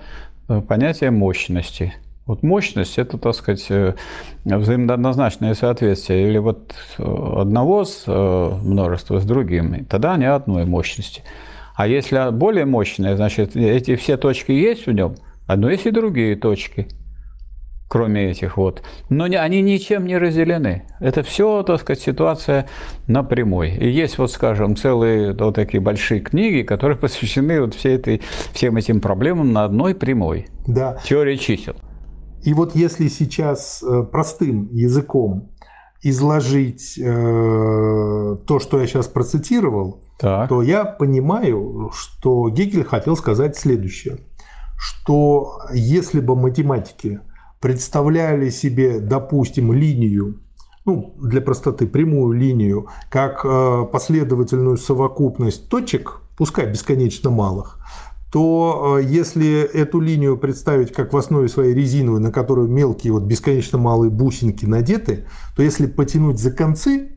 э, 0.49 0.61
понятие 0.61 1.11
мощности. 1.11 1.93
Вот 2.25 2.43
мощность– 2.43 2.97
это, 2.97 3.17
так 3.17 3.33
сказать, 3.33 3.65
э, 3.69 3.95
взаимооднозначное 4.43 5.53
соответствие 5.53 6.27
или 6.27 6.37
вот 6.37 6.75
одного 6.97 7.85
с 7.85 8.03
э, 8.05 8.49
множества 8.63 9.19
с 9.19 9.25
другим, 9.25 9.85
тогда 9.85 10.13
они 10.13 10.25
одной 10.25 10.65
мощности. 10.65 11.23
А 11.75 11.87
если 11.87 12.31
более 12.31 12.65
мощное, 12.65 13.15
значит, 13.15 13.55
эти 13.55 13.95
все 13.95 14.17
точки 14.17 14.51
есть 14.51 14.85
в 14.85 14.91
нем, 14.91 15.15
одно 15.47 15.69
есть 15.69 15.85
и 15.85 15.91
другие 15.91 16.35
точки– 16.35 16.87
кроме 17.91 18.31
этих 18.31 18.55
вот. 18.55 18.83
Но 19.09 19.25
они 19.25 19.61
ничем 19.61 20.05
не 20.05 20.17
разделены. 20.17 20.83
Это 21.01 21.23
все, 21.23 21.61
так 21.63 21.81
сказать, 21.81 22.01
ситуация 22.01 22.69
напрямую. 23.07 23.77
И 23.77 23.89
есть, 23.89 24.17
вот, 24.17 24.31
скажем, 24.31 24.77
целые 24.77 25.33
вот 25.33 25.55
такие 25.55 25.81
большие 25.81 26.21
книги, 26.21 26.61
которые 26.61 26.97
посвящены 27.01 27.59
вот 27.59 27.73
всей 27.73 27.95
этой, 27.95 28.21
всем 28.53 28.77
этим 28.77 29.01
проблемам 29.01 29.51
на 29.51 29.65
одной 29.65 29.93
прямой. 29.93 30.47
Да. 30.65 30.99
Теория 31.03 31.37
чисел. 31.37 31.75
И 32.43 32.53
вот 32.53 32.75
если 32.75 33.09
сейчас 33.09 33.83
э, 33.83 34.03
простым 34.09 34.69
языком 34.71 35.51
изложить 36.01 36.97
э, 36.97 37.03
то, 37.03 38.59
что 38.61 38.79
я 38.79 38.87
сейчас 38.87 39.09
процитировал, 39.09 40.01
так. 40.17 40.47
то 40.47 40.61
я 40.61 40.85
понимаю, 40.85 41.91
что 41.93 42.47
Гегель 42.49 42.85
хотел 42.85 43.17
сказать 43.17 43.57
следующее, 43.57 44.19
что 44.77 45.59
если 45.73 46.21
бы 46.21 46.37
математики 46.37 47.19
представляли 47.61 48.49
себе, 48.49 48.99
допустим, 48.99 49.71
линию, 49.71 50.41
ну, 50.83 51.15
для 51.21 51.41
простоты, 51.41 51.85
прямую 51.85 52.33
линию, 52.33 52.87
как 53.09 53.45
э, 53.45 53.85
последовательную 53.91 54.77
совокупность 54.77 55.69
точек, 55.69 56.21
пускай 56.35 56.65
бесконечно 56.65 57.29
малых, 57.29 57.77
то 58.31 58.97
э, 58.99 59.03
если 59.03 59.61
эту 59.61 59.99
линию 59.99 60.37
представить 60.37 60.91
как 60.91 61.13
в 61.13 61.17
основе 61.17 61.49
своей 61.49 61.75
резиновой, 61.75 62.19
на 62.19 62.31
которую 62.31 62.67
мелкие 62.67 63.13
вот 63.13 63.23
бесконечно 63.23 63.77
малые 63.77 64.09
бусинки 64.09 64.65
надеты, 64.65 65.25
то 65.55 65.61
если 65.61 65.85
потянуть 65.85 66.39
за 66.39 66.51
концы, 66.51 67.11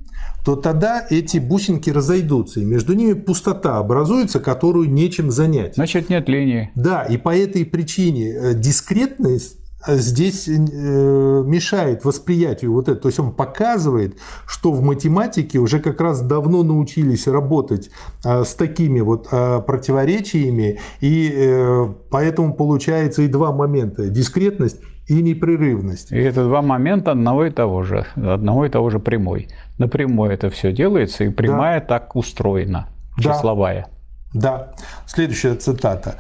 то 0.45 0.57
тогда 0.57 1.07
эти 1.09 1.39
бусинки 1.39 1.89
разойдутся, 1.89 2.61
и 2.61 2.67
между 2.67 2.93
ними 2.93 3.15
пустота 3.15 3.79
образуется, 3.79 4.41
которую 4.41 4.91
нечем 4.91 5.31
занять. 5.31 5.77
Значит, 5.77 6.11
нет 6.11 6.29
линии. 6.29 6.71
Да, 6.75 7.03
и 7.03 7.17
по 7.17 7.35
этой 7.35 7.65
причине 7.65 8.35
э, 8.35 8.55
дискретность 8.55 9.64
здесь 9.87 10.49
мешает 10.49 12.05
восприятию 12.05 12.73
вот 12.73 12.89
это. 12.89 13.01
То 13.01 13.09
есть 13.09 13.19
он 13.19 13.33
показывает, 13.33 14.17
что 14.47 14.73
в 14.73 14.83
математике 14.83 15.59
уже 15.59 15.81
как 15.81 16.01
раз 16.01 16.21
давно 16.21 16.63
научились 16.63 17.27
работать 17.27 17.91
с 18.23 18.55
такими 18.55 19.01
вот 19.01 19.29
противоречиями, 19.31 20.79
и 21.01 21.87
поэтому 22.11 22.55
получается 22.55 23.23
и 23.23 23.29
два 23.29 23.53
момента. 23.53 24.09
Дискретность 24.09 24.81
и 25.07 25.21
непрерывность. 25.23 26.13
И 26.13 26.17
это 26.19 26.45
два 26.45 26.63
момента 26.63 27.11
одного 27.13 27.45
и 27.45 27.51
того 27.51 27.83
же, 27.83 28.07
одного 28.17 28.65
и 28.65 28.71
того 28.71 28.89
же 28.89 28.99
прямой. 28.99 29.49
Напрямую 29.77 30.31
это 30.31 30.49
все 30.49 30.73
делается, 30.73 31.25
и 31.25 31.29
прямая 31.29 31.81
да. 31.81 31.87
так 31.87 32.17
устроена, 32.17 32.89
числовая. 33.19 33.89
Да. 34.33 34.73
Следующая 35.07 35.57
цитата. 35.57 36.17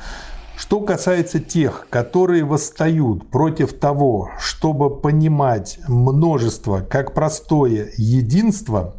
Что 0.66 0.80
касается 0.80 1.40
тех, 1.40 1.88
которые 1.90 2.42
восстают 2.42 3.28
против 3.28 3.74
того, 3.74 4.30
чтобы 4.38 4.98
понимать 4.98 5.78
множество 5.86 6.80
как 6.80 7.12
простое 7.12 7.90
единство, 7.98 8.94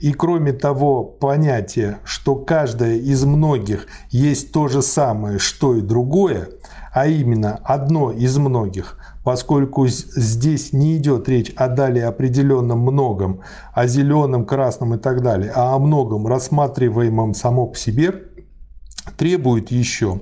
и 0.00 0.12
кроме 0.12 0.52
того 0.52 1.04
понятие, 1.04 1.98
что 2.02 2.34
каждое 2.34 2.96
из 2.96 3.24
многих 3.24 3.86
есть 4.10 4.50
то 4.50 4.66
же 4.66 4.82
самое, 4.82 5.38
что 5.38 5.76
и 5.76 5.82
другое, 5.82 6.48
а 6.92 7.06
именно 7.06 7.60
одно 7.62 8.10
из 8.10 8.36
многих, 8.36 8.98
поскольку 9.22 9.86
здесь 9.86 10.72
не 10.72 10.96
идет 10.96 11.28
речь 11.28 11.52
о 11.54 11.68
далее 11.68 12.06
определенном 12.06 12.80
многом, 12.80 13.42
о 13.72 13.86
зеленом, 13.86 14.44
красном 14.44 14.94
и 14.94 14.98
так 14.98 15.22
далее, 15.22 15.52
а 15.54 15.76
о 15.76 15.78
многом, 15.78 16.26
рассматриваемом 16.26 17.34
само 17.34 17.68
по 17.68 17.78
себе, 17.78 18.33
требует 19.16 19.70
еще, 19.70 20.20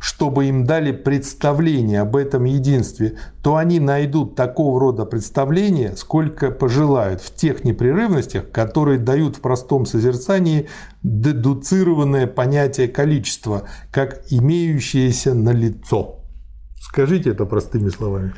чтобы 0.00 0.46
им 0.46 0.64
дали 0.64 0.92
представление 0.92 2.00
об 2.00 2.16
этом 2.16 2.44
единстве, 2.44 3.16
то 3.42 3.56
они 3.56 3.80
найдут 3.80 4.34
такого 4.34 4.80
рода 4.80 5.04
представления, 5.04 5.94
сколько 5.96 6.50
пожелают 6.50 7.20
в 7.20 7.34
тех 7.34 7.64
непрерывностях, 7.64 8.50
которые 8.50 8.98
дают 8.98 9.36
в 9.36 9.40
простом 9.40 9.86
созерцании 9.86 10.68
дедуцированное 11.02 12.26
понятие 12.26 12.88
количества, 12.88 13.68
как 13.90 14.22
имеющееся 14.30 15.34
на 15.34 15.50
лицо. 15.50 16.20
Скажите 16.80 17.30
это 17.30 17.46
простыми 17.46 17.88
словами. 17.88 18.34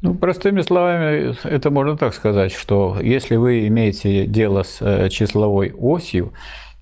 Ну, 0.00 0.14
простыми 0.14 0.60
словами, 0.60 1.34
это 1.44 1.70
можно 1.70 1.96
так 1.96 2.14
сказать, 2.14 2.52
что 2.52 2.98
если 3.00 3.34
вы 3.34 3.66
имеете 3.66 4.26
дело 4.26 4.62
с 4.62 4.78
э, 4.80 5.08
числовой 5.08 5.72
осью, 5.76 6.32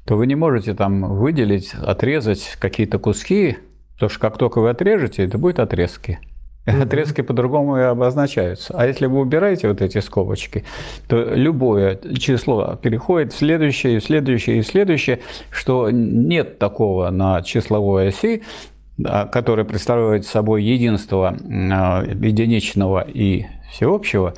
то 0.06 0.16
вы 0.16 0.26
не 0.26 0.36
можете 0.36 0.72
там 0.75 1.16
выделить, 1.18 1.75
отрезать 1.75 2.56
какие-то 2.60 2.98
куски, 2.98 3.58
потому 3.94 4.10
что 4.10 4.20
как 4.20 4.38
только 4.38 4.60
вы 4.60 4.70
отрежете, 4.70 5.25
это 5.25 5.36
будет 5.36 5.58
отрезки. 5.58 6.20
Mm-hmm. 6.66 6.82
Отрезки 6.82 7.20
по-другому 7.20 7.76
и 7.76 7.82
обозначаются. 7.82 8.75
А 8.76 8.86
если 8.86 9.06
вы 9.06 9.20
убираете 9.20 9.68
вот 9.68 9.82
эти 9.82 9.98
скобочки, 9.98 10.64
то 11.08 11.22
любое 11.34 11.98
число 12.18 12.76
переходит 12.76 13.32
в 13.32 13.36
следующее, 13.36 13.96
и 13.96 13.98
в 13.98 14.04
следующее, 14.04 14.58
и 14.58 14.62
следующее, 14.62 15.20
что 15.50 15.90
нет 15.90 16.58
такого 16.58 17.10
на 17.10 17.42
числовой 17.42 18.08
оси, 18.08 18.42
которое 19.30 19.64
представляет 19.64 20.25
собой 20.25 20.62
единство 20.64 21.36
а, 21.36 22.02
единичного 22.04 23.02
и 23.02 23.46
всеобщего, 23.70 24.34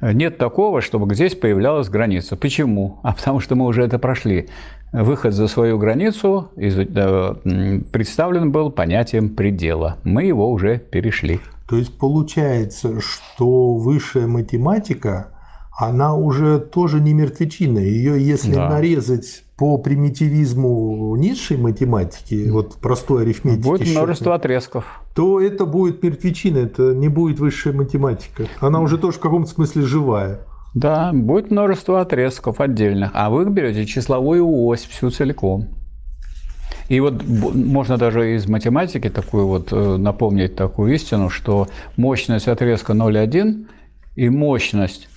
нет 0.00 0.38
такого, 0.38 0.82
чтобы 0.82 1.14
здесь 1.14 1.34
появлялась 1.34 1.88
граница. 1.88 2.36
Почему? 2.36 3.00
А 3.02 3.12
потому 3.12 3.40
что 3.40 3.54
мы 3.54 3.66
уже 3.66 3.82
это 3.82 3.98
прошли. 3.98 4.48
Выход 4.92 5.32
за 5.32 5.48
свою 5.48 5.78
границу 5.78 6.50
представлен 6.54 8.52
был 8.52 8.70
понятием 8.70 9.30
предела. 9.30 9.96
Мы 10.04 10.24
его 10.24 10.50
уже 10.50 10.78
перешли. 10.78 11.40
То 11.66 11.76
есть 11.78 11.96
получается, 11.96 13.00
что 13.00 13.74
высшая 13.76 14.26
математика, 14.26 15.28
она 15.78 16.14
уже 16.14 16.58
тоже 16.58 17.00
не 17.00 17.14
мертвечина. 17.14 17.78
Ее, 17.78 18.22
если 18.22 18.54
да. 18.54 18.68
нарезать 18.68 19.44
по 19.56 19.78
примитивизму 19.78 21.16
низшей 21.16 21.56
математики, 21.56 22.50
вот 22.50 22.74
простой 22.76 23.22
арифметики, 23.22 23.66
будет 23.66 23.88
множество 23.88 24.34
отрезков, 24.34 24.84
то 25.14 25.40
это 25.40 25.64
будет 25.64 26.02
мертвечина, 26.02 26.58
это 26.58 26.94
не 26.94 27.08
будет 27.08 27.38
высшая 27.38 27.72
математика. 27.72 28.44
Она 28.60 28.80
уже 28.80 28.98
тоже 28.98 29.16
в 29.16 29.20
каком-то 29.20 29.50
смысле 29.50 29.82
живая. 29.82 30.40
Да, 30.74 31.12
будет 31.12 31.50
множество 31.50 32.00
отрезков 32.00 32.60
отдельных, 32.60 33.10
а 33.12 33.28
вы 33.28 33.44
берете 33.50 33.84
числовую 33.84 34.48
ось 34.48 34.84
всю 34.84 35.10
целиком. 35.10 35.68
И 36.88 37.00
вот 37.00 37.22
можно 37.24 37.98
даже 37.98 38.34
из 38.34 38.48
математики 38.48 39.08
такую 39.08 39.46
вот 39.46 39.72
э, 39.72 39.96
напомнить 39.96 40.56
такую 40.56 40.94
истину, 40.94 41.28
что 41.28 41.68
мощность 41.96 42.48
отрезка 42.48 42.92
0,1 42.92 43.66
и 44.16 44.28
мощность 44.28 45.08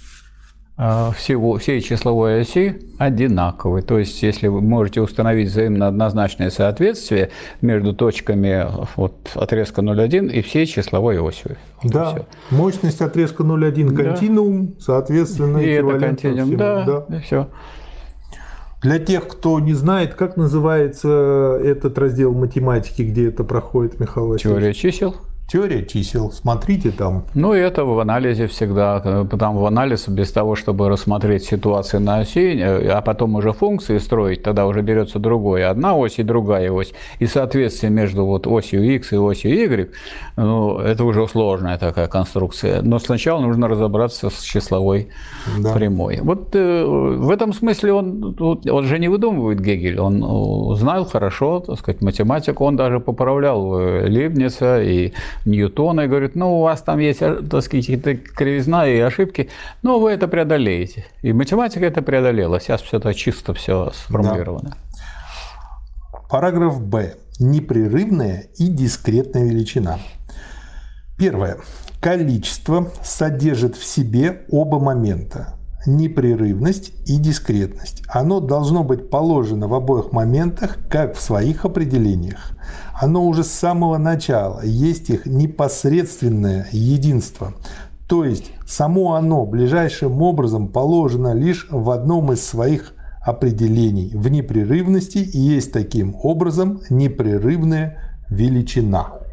всего, 0.77 1.57
всей 1.57 1.79
числовой 1.79 2.41
оси 2.41 2.81
одинаковы. 2.97 3.81
То 3.81 3.97
есть, 3.97 4.21
если 4.21 4.47
вы 4.47 4.59
можете 4.59 4.99
установить 5.01 5.49
взаимно 5.49 5.87
однозначное 5.87 6.49
соответствие 6.49 7.29
между 7.61 7.93
точками 7.93 8.67
вот, 8.97 9.15
отрезка 9.35 9.81
0,1 9.81 10.31
и 10.31 10.41
всей 10.41 10.65
числовой 10.65 11.17
осью. 11.19 11.55
Да, 11.83 12.11
все. 12.11 12.25
мощность 12.51 13.01
отрезка 13.01 13.43
0,1 13.43 13.95
континуум, 13.95 14.67
да. 14.67 14.73
соответственно, 14.79 15.59
и 15.59 15.69
это 15.69 15.97
континуум, 15.97 16.45
всему. 16.45 16.57
да, 16.57 17.05
да. 17.07 17.17
И 17.17 17.21
все. 17.21 17.47
Для 18.81 18.99
тех, 18.99 19.27
кто 19.27 19.59
не 19.59 19.73
знает, 19.73 20.13
как 20.13 20.35
называется 20.35 21.59
этот 21.63 21.97
раздел 21.97 22.33
математики, 22.33 23.01
где 23.01 23.29
это 23.29 23.43
проходит, 23.43 23.99
Михаил 23.99 24.27
Васильевич? 24.27 24.43
Теория 24.43 24.73
чисел. 24.73 25.15
Теория 25.47 25.85
чисел, 25.85 26.31
смотрите 26.31 26.89
там. 26.89 27.25
Ну, 27.35 27.53
и 27.53 27.59
это 27.59 27.85
в 27.85 27.99
анализе 27.99 28.47
всегда. 28.47 29.25
Потому 29.29 29.59
в 29.59 29.65
анализ 29.67 30.07
без 30.07 30.31
того, 30.31 30.55
чтобы 30.55 30.89
рассмотреть 30.89 31.45
ситуацию 31.45 32.01
на 32.01 32.17
оси, 32.21 32.57
э, 32.59 32.89
а 32.89 33.01
потом 33.01 33.35
уже 33.35 33.53
функции 33.53 33.99
строить, 33.99 34.41
тогда 34.41 34.65
уже 34.65 34.81
берется 34.81 35.19
другое. 35.19 35.69
Одна 35.69 35.95
ось 35.95 36.17
и 36.17 36.23
другая 36.23 36.71
ось. 36.71 36.93
И 37.19 37.27
соответствие 37.27 37.91
между 37.91 38.25
вот 38.25 38.47
осью 38.47 38.83
x 38.95 39.13
и 39.13 39.17
осью 39.17 39.51
y, 39.51 39.91
ну, 40.35 40.79
это 40.79 41.03
уже 41.03 41.27
сложная 41.27 41.77
такая 41.77 42.07
конструкция. 42.07 42.81
Но 42.81 42.97
сначала 42.97 43.39
нужно 43.39 43.67
разобраться 43.67 44.31
с 44.31 44.41
числовой 44.41 45.09
да. 45.59 45.73
прямой. 45.73 46.21
Вот 46.21 46.55
э, 46.55 46.85
в 46.85 47.29
этом 47.29 47.53
смысле 47.53 47.93
он, 47.93 48.35
он 48.39 48.85
же 48.85 48.97
не 48.97 49.09
выдумывает 49.09 49.61
Гегель. 49.61 49.99
Он 49.99 50.23
э, 50.23 50.75
знал 50.77 51.05
хорошо, 51.05 51.59
так 51.59 51.77
сказать, 51.77 52.01
математику. 52.01 52.65
Он 52.65 52.75
даже 52.75 52.99
поправлял 52.99 53.79
э, 53.79 54.09
Лейбница 54.09 54.81
и 54.81 55.13
Ньютона 55.43 56.01
и 56.01 56.07
говорит, 56.07 56.35
ну, 56.35 56.59
у 56.59 56.61
вас 56.61 56.81
там 56.81 56.99
есть, 56.99 57.21
э, 57.21 57.41
так 57.41 57.63
сказать, 57.63 57.85
кривизна 57.85 58.87
и 58.87 58.99
ошибки, 58.99 59.49
но 59.81 59.99
вы 59.99 60.11
это 60.11 60.27
преодолеете. 60.27 61.05
И 61.21 61.33
математика 61.33 61.85
это 61.85 62.01
преодолела. 62.01 62.59
Сейчас 62.59 62.81
все 62.81 62.97
это 62.97 63.13
чисто 63.13 63.53
все 63.53 63.91
сформулировано. 63.93 64.69
Да. 64.71 66.19
Параграф 66.29 66.81
Б. 66.81 67.15
Непрерывная 67.39 68.45
и 68.57 68.67
дискретная 68.67 69.43
величина. 69.45 69.99
Первое. 71.17 71.57
Количество 71.99 72.91
содержит 73.03 73.75
в 73.75 73.83
себе 73.83 74.45
оба 74.49 74.79
момента 74.79 75.54
непрерывность 75.85 76.93
и 77.05 77.17
дискретность. 77.17 78.03
Оно 78.07 78.39
должно 78.39 78.83
быть 78.83 79.09
положено 79.09 79.67
в 79.67 79.73
обоих 79.73 80.11
моментах, 80.11 80.77
как 80.89 81.15
в 81.15 81.21
своих 81.21 81.65
определениях. 81.65 82.51
Оно 82.99 83.25
уже 83.25 83.43
с 83.43 83.51
самого 83.51 83.97
начала 83.97 84.61
есть 84.63 85.09
их 85.09 85.25
непосредственное 85.25 86.67
единство. 86.71 87.53
То 88.07 88.23
есть 88.23 88.51
само 88.67 89.13
оно 89.13 89.45
ближайшим 89.45 90.21
образом 90.21 90.67
положено 90.67 91.33
лишь 91.33 91.67
в 91.69 91.89
одном 91.89 92.31
из 92.31 92.45
своих 92.45 92.93
определений 93.25 94.11
в 94.13 94.29
непрерывности 94.29 95.27
есть 95.33 95.71
таким 95.71 96.15
образом 96.21 96.81
непрерывная 96.89 97.97
величина. 98.29 99.24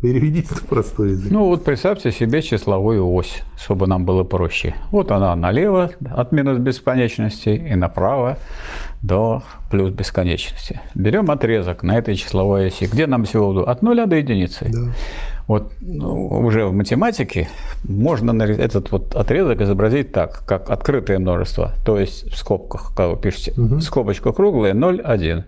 Переведите 0.00 0.54
на 0.54 0.60
простой 0.60 1.10
язык. 1.10 1.32
Ну 1.32 1.46
вот 1.46 1.64
представьте 1.64 2.12
себе 2.12 2.40
числовую 2.40 3.12
ось, 3.12 3.42
чтобы 3.56 3.88
нам 3.88 4.04
было 4.04 4.22
проще. 4.22 4.76
Вот 4.92 5.10
она 5.10 5.34
налево 5.34 5.90
от 6.14 6.30
минус 6.30 6.58
бесконечности 6.58 7.48
и 7.48 7.74
направо 7.74 8.38
до 9.02 9.42
плюс 9.72 9.92
бесконечности. 9.92 10.80
Берем 10.94 11.32
отрезок 11.32 11.82
на 11.82 11.98
этой 11.98 12.14
числовой 12.14 12.68
оси. 12.68 12.86
Где 12.86 13.08
нам 13.08 13.24
всего 13.24 13.68
от 13.68 13.82
нуля 13.82 14.06
до 14.06 14.14
единицы? 14.14 14.70
Да. 14.72 14.92
Вот 15.48 15.72
ну, 15.80 16.28
уже 16.28 16.66
в 16.66 16.72
математике 16.72 17.48
можно 17.82 18.40
этот 18.42 18.92
вот 18.92 19.16
отрезок 19.16 19.62
изобразить 19.62 20.12
так, 20.12 20.44
как 20.46 20.70
открытое 20.70 21.18
множество. 21.18 21.72
То 21.84 21.98
есть 21.98 22.30
в 22.30 22.36
скобках, 22.36 22.92
как 22.94 23.10
вы 23.10 23.16
пишете, 23.16 23.52
угу. 23.60 23.80
скобочка 23.80 24.32
круглая, 24.32 24.74
0, 24.74 25.00
1. 25.02 25.44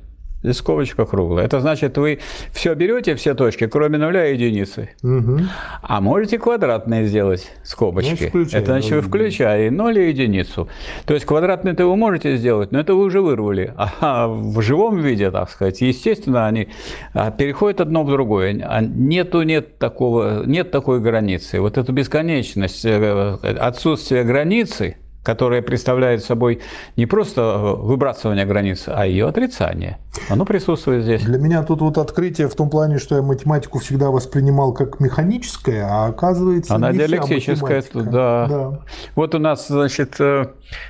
Скобочка 0.52 1.04
круглая. 1.04 1.44
Это 1.44 1.60
значит, 1.60 1.98
вы 1.98 2.20
все 2.52 2.74
берете, 2.74 3.14
все 3.14 3.34
точки, 3.34 3.66
кроме 3.66 3.98
нуля 3.98 4.26
и 4.26 4.34
единицы. 4.34 4.90
Угу. 5.02 5.40
А 5.82 6.00
можете 6.00 6.38
квадратные 6.38 7.06
сделать 7.06 7.50
скобочки. 7.62 8.28
Включаем. 8.28 8.62
это 8.62 8.72
значит, 8.72 8.90
вы 8.92 9.00
включая 9.02 9.66
и 9.66 9.70
ноль, 9.70 9.98
и 9.98 10.08
единицу. 10.08 10.68
То 11.04 11.14
есть 11.14 11.26
квадратные-то 11.26 11.86
вы 11.86 11.94
можете 11.96 12.36
сделать, 12.36 12.72
но 12.72 12.80
это 12.80 12.94
вы 12.94 13.04
уже 13.04 13.20
вырвали. 13.20 13.74
А 14.02 14.28
в 14.28 14.62
живом 14.62 14.98
виде, 15.00 15.30
так 15.30 15.50
сказать, 15.50 15.80
естественно, 15.82 16.46
они 16.46 16.68
а, 17.12 17.30
переходят 17.30 17.80
одно 17.80 18.02
в 18.02 18.10
другое. 18.10 18.58
А 18.66 18.80
Нету, 18.80 19.42
нет, 19.42 19.78
такого, 19.78 20.44
нет 20.46 20.70
такой 20.70 21.00
границы. 21.00 21.60
Вот 21.60 21.76
эту 21.76 21.92
бесконечность, 21.92 22.84
э, 22.84 23.36
отсутствие 23.42 24.24
границы– 24.24 24.96
которое 25.22 25.60
представляет 25.60 26.24
собой 26.24 26.60
не 26.96 27.06
просто 27.06 27.40
э, 27.40 27.74
выбрасывание 27.82 28.46
границ, 28.46 28.84
а 28.86 29.06
ее 29.06 29.28
отрицание. 29.28 29.98
Оно 30.28 30.44
присутствует 30.44 31.04
здесь. 31.04 31.22
Для 31.22 31.38
меня 31.38 31.62
тут 31.62 31.82
вот 31.82 31.98
открытие 31.98 32.48
в 32.48 32.54
том 32.54 32.70
плане, 32.70 32.98
что 32.98 33.16
я 33.16 33.22
математику 33.22 33.80
всегда 33.80 34.10
воспринимал 34.10 34.72
как 34.72 34.98
механическое, 34.98 35.84
а 35.84 36.06
оказывается 36.06 36.74
Она 36.74 36.90
не 36.92 36.98
вся 36.98 37.08
диалектическая, 37.08 37.82
математика. 37.82 38.10
да. 38.10 38.46
Да. 38.48 38.80
Вот 39.14 39.34
у 39.34 39.38
нас, 39.38 39.68
значит, 39.68 40.16
э, 40.20 40.46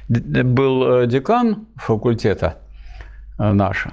был 0.08 1.02
э, 1.02 1.06
декан 1.06 1.66
факультета 1.76 2.56
наш, 3.38 3.86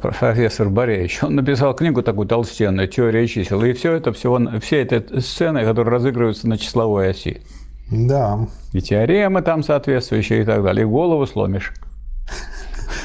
профессор 0.00 0.68
Боревич, 0.68 1.24
он 1.24 1.34
написал 1.34 1.74
книгу 1.74 2.04
такую 2.04 2.28
толстенную 2.28 2.86
«Теория 2.86 3.26
чисел», 3.26 3.64
и 3.64 3.72
все 3.72 3.94
это, 3.94 4.12
всего, 4.12 4.40
все 4.60 4.82
это 4.82 5.20
сцены, 5.20 5.64
которые 5.64 5.92
разыгрываются 5.92 6.48
на 6.48 6.56
числовой 6.56 7.10
оси. 7.10 7.42
Да. 7.90 8.46
И 8.72 8.80
теоремы 8.80 9.42
там 9.42 9.62
соответствующие 9.62 10.42
и 10.42 10.44
так 10.44 10.62
далее, 10.62 10.82
и 10.82 10.88
голову 10.88 11.26
сломишь. 11.26 11.72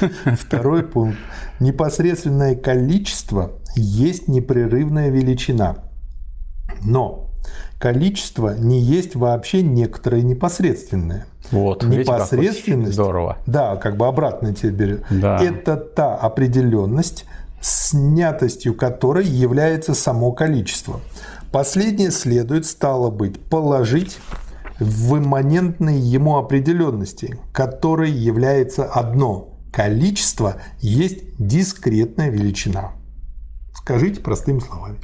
Второй 0.40 0.82
пункт. 0.82 1.18
Непосредственное 1.60 2.54
количество 2.54 3.52
есть 3.74 4.28
непрерывная 4.28 5.08
величина. 5.10 5.76
Но 6.82 7.30
количество 7.78 8.54
не 8.56 8.80
есть 8.80 9.16
вообще 9.16 9.62
некоторое 9.62 10.22
непосредственное. 10.22 11.26
Вот, 11.50 11.84
Непосредственность, 11.84 12.94
здорово. 12.94 13.38
да, 13.46 13.76
как 13.76 13.96
бы 13.96 14.06
обратно 14.08 14.52
теперь, 14.52 15.02
Да. 15.10 15.38
это 15.40 15.76
та 15.76 16.16
определенность, 16.16 17.24
снятостью 17.60 18.74
которой 18.74 19.24
является 19.24 19.94
само 19.94 20.32
количество. 20.32 21.00
Последнее 21.52 22.10
следует, 22.10 22.66
стало 22.66 23.10
быть, 23.10 23.40
положить 23.40 24.18
в 24.78 25.18
имманентной 25.18 25.98
ему 25.98 26.36
определенности, 26.36 27.38
которой 27.52 28.10
является 28.10 28.84
одно. 28.84 29.58
Количество 29.72 30.56
есть 30.80 31.24
дискретная 31.38 32.30
величина. 32.30 32.92
Скажите 33.74 34.20
простыми 34.20 34.60
словами. 34.60 34.98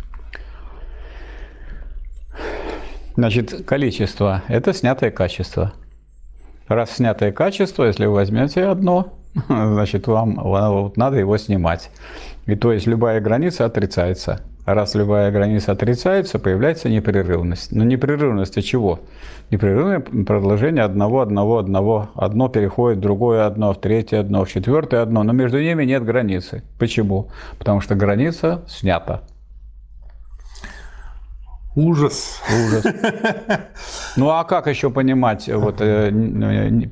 Значит, 3.16 3.66
количество– 3.66 4.42
это 4.48 4.72
снятое 4.72 5.10
качество. 5.10 5.74
Раз 6.68 6.92
снятое 6.92 7.32
качество, 7.32 7.84
если 7.84 8.06
вы 8.06 8.14
возьмете 8.14 8.64
одно, 8.64 9.18
значит, 9.48 10.06
вам 10.06 10.36
вот 10.36 10.96
надо 10.96 11.18
его 11.18 11.36
снимать. 11.36 11.90
И 12.46 12.54
то 12.54 12.72
есть 12.72 12.86
любая 12.86 13.20
граница 13.20 13.66
отрицается. 13.66 14.40
Раз 14.64 14.94
любая 14.94 15.32
граница 15.32 15.72
отрицается, 15.72 16.38
появляется 16.38 16.88
непрерывность. 16.88 17.72
Но 17.72 17.82
непрерывность 17.82 18.56
от 18.56 18.64
чего? 18.64 19.00
Непрерывное 19.50 19.98
продолжение 19.98 20.84
одного, 20.84 21.20
одного, 21.20 21.58
одного. 21.58 22.10
Одно 22.14 22.48
переходит 22.48 23.00
другое 23.00 23.44
одно, 23.44 23.72
в 23.72 23.80
третье 23.80 24.20
одно, 24.20 24.44
в 24.44 24.48
четвертое 24.48 25.02
одно. 25.02 25.24
Но 25.24 25.32
между 25.32 25.60
ними 25.60 25.84
нет 25.84 26.04
границы. 26.04 26.62
Почему? 26.78 27.30
Потому 27.58 27.80
что 27.80 27.96
граница 27.96 28.62
снята. 28.68 29.22
Ужас. 31.74 32.40
Ужас. 32.66 32.84
Ну 34.16 34.28
а 34.28 34.44
как 34.44 34.66
еще 34.66 34.90
понимать 34.90 35.48
вот, 35.48 35.76
э, 35.80 36.10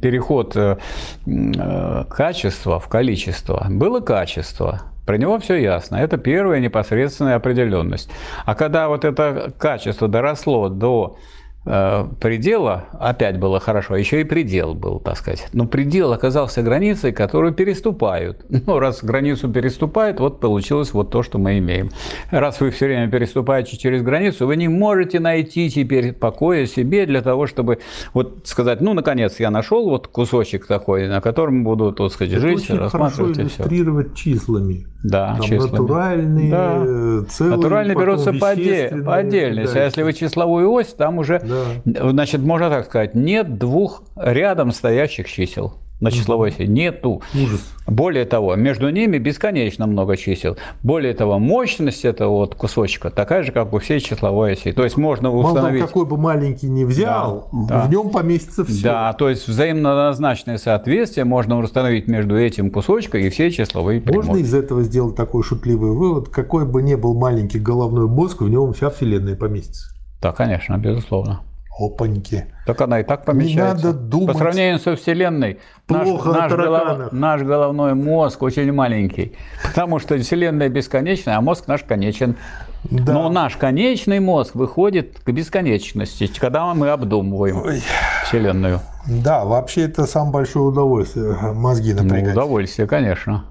переход 0.00 0.56
э, 0.56 0.78
э, 1.26 2.04
качества 2.08 2.80
в 2.80 2.88
количество? 2.88 3.66
Было 3.68 4.00
качество, 4.00 4.80
про 5.10 5.18
него 5.18 5.40
все 5.40 5.56
ясно. 5.56 5.96
Это 5.96 6.18
первая 6.18 6.60
непосредственная 6.60 7.34
определенность. 7.34 8.12
А 8.44 8.54
когда 8.54 8.86
вот 8.86 9.04
это 9.04 9.52
качество 9.58 10.06
доросло 10.06 10.68
до 10.68 11.18
предела, 11.64 12.84
опять 12.98 13.38
было 13.38 13.60
хорошо, 13.60 13.96
еще 13.96 14.20
и 14.22 14.24
предел 14.24 14.74
был, 14.74 14.98
так 14.98 15.16
сказать. 15.16 15.46
Но 15.52 15.66
предел 15.66 16.12
оказался 16.12 16.62
границей, 16.62 17.12
которую 17.12 17.52
переступают. 17.52 18.44
Ну, 18.70 18.78
раз 18.78 19.02
границу 19.02 19.48
переступают, 19.48 20.20
вот 20.20 20.38
получилось 20.38 20.92
вот 20.92 21.10
то, 21.10 21.22
что 21.22 21.38
мы 21.38 21.58
имеем. 21.58 21.90
Раз 22.30 22.60
вы 22.60 22.70
все 22.70 22.86
время 22.86 23.10
переступаете 23.10 23.76
через 23.76 24.02
границу, 24.02 24.46
вы 24.46 24.56
не 24.56 24.68
можете 24.68 25.18
найти 25.18 25.68
теперь 25.70 26.12
покоя 26.12 26.66
себе 26.66 27.04
для 27.06 27.20
того, 27.22 27.46
чтобы 27.46 27.78
вот 28.14 28.42
сказать, 28.46 28.80
ну, 28.80 28.92
наконец, 28.94 29.40
я 29.40 29.50
нашел 29.50 29.88
вот 29.88 30.06
кусочек 30.08 30.66
такой, 30.66 31.08
на 31.08 31.20
котором 31.20 31.64
буду, 31.64 31.92
так 31.92 32.12
сказать, 32.12 32.32
Это 32.34 32.42
жить, 32.42 32.56
очень 32.58 32.76
хорошо 32.76 32.98
рассматривать 32.98 33.36
все. 33.36 33.42
иллюстрировать 33.62 34.14
числами. 34.14 34.86
Да, 35.02 35.36
Там 35.38 35.42
числами. 35.42 35.70
натуральные, 35.72 36.50
Да. 36.50 36.82
э, 36.86 37.22
целые, 37.30 37.56
Натурально 37.56 37.94
берутся 37.94 38.32
по, 38.32 38.38
по 38.40 39.16
отдельности. 39.16 39.78
А 39.78 39.84
если 39.84 40.02
вы 40.02 40.12
числовую 40.12 40.70
ось, 40.70 40.88
там 40.88 41.18
уже, 41.18 41.40
Да. 41.40 41.59
Значит, 41.84 42.40
можно 42.40 42.70
так 42.70 42.86
сказать, 42.86 43.14
нет 43.14 43.58
двух 43.58 44.02
рядом 44.16 44.72
стоящих 44.72 45.28
чисел 45.28 45.74
на 46.00 46.10
числовой 46.10 46.48
оси. 46.48 46.62
Нету. 46.62 47.20
Ужас. 47.34 47.60
Более 47.86 48.24
того, 48.24 48.56
между 48.56 48.88
ними 48.88 49.18
бесконечно 49.18 49.86
много 49.86 50.16
чисел. 50.16 50.56
Более 50.82 51.12
того, 51.12 51.38
мощность 51.38 52.06
этого 52.06 52.30
вот 52.30 52.54
кусочка 52.54 53.10
такая 53.10 53.42
же, 53.42 53.52
как 53.52 53.74
у 53.74 53.78
всей 53.80 54.00
числовой 54.00 54.52
оси. 54.52 54.72
То 54.72 54.84
есть 54.84 54.96
можно 54.96 55.28
Мало 55.28 55.42
того, 55.42 55.54
установить... 55.54 55.82
какой 55.82 56.06
бы 56.06 56.16
маленький 56.16 56.70
ни 56.70 56.84
взял, 56.84 57.50
Да, 57.52 57.68
да. 57.68 57.86
в 57.86 57.90
нем 57.90 58.08
поместится 58.08 58.64
все. 58.64 58.82
Да, 58.82 59.12
то 59.12 59.28
есть 59.28 59.46
взаимоозначное 59.46 60.56
соответствие 60.56 61.24
можно 61.26 61.58
установить 61.58 62.08
между 62.08 62.34
этим 62.38 62.70
кусочком 62.70 63.20
и 63.20 63.28
всей 63.28 63.50
числовой 63.50 63.96
Можно 64.00 64.22
прямой. 64.22 64.40
из 64.40 64.54
этого 64.54 64.82
сделать 64.82 65.16
такой 65.16 65.42
шутливый 65.42 65.90
вывод, 65.90 66.30
какой 66.30 66.64
бы 66.64 66.80
ни 66.82 66.94
был 66.94 67.12
маленький 67.14 67.58
головной 67.58 68.06
мозг, 68.06 68.40
в 68.40 68.48
нем 68.48 68.72
вся 68.72 68.88
Вселенная 68.88 69.36
поместится. 69.36 69.90
Да, 70.22 70.32
конечно, 70.32 70.78
безусловно. 70.78 71.42
Опаньки. 71.80 72.46
Так 72.66 72.80
она 72.82 73.00
и 73.00 73.02
так 73.04 73.24
помещается. 73.24 73.86
надо 73.86 73.98
думать 73.98 74.32
По 74.34 74.38
сравнению 74.38 74.78
со 74.78 74.94
Вселенной, 74.96 75.58
наш, 75.88 76.04
плохо 76.06 76.30
о 76.30 76.32
наш, 76.34 76.52
голов- 76.52 77.12
наш 77.12 77.42
головной 77.42 77.94
мозг 77.94 78.42
очень 78.42 78.70
маленький. 78.70 79.32
Потому 79.64 79.98
что 79.98 80.18
Вселенная 80.18 80.68
бесконечна, 80.68 81.36
а 81.36 81.40
мозг 81.40 81.66
наш 81.68 81.82
конечен. 81.84 82.36
Да. 82.84 83.12
Но 83.14 83.28
наш 83.30 83.56
конечный 83.56 84.20
мозг 84.20 84.54
выходит 84.54 85.20
к 85.20 85.30
бесконечности, 85.30 86.30
когда 86.38 86.72
мы 86.74 86.88
обдумываем 86.90 87.62
Ой. 87.62 87.82
Вселенную. 88.26 88.80
Да, 89.06 89.44
вообще 89.44 89.82
это 89.82 90.06
самое 90.06 90.32
большое 90.32 90.66
удовольствие 90.66 91.34
мозги 91.54 91.94
Ну, 91.94 92.02
напрягать. 92.04 92.32
удовольствие, 92.34 92.86
конечно. 92.86 93.46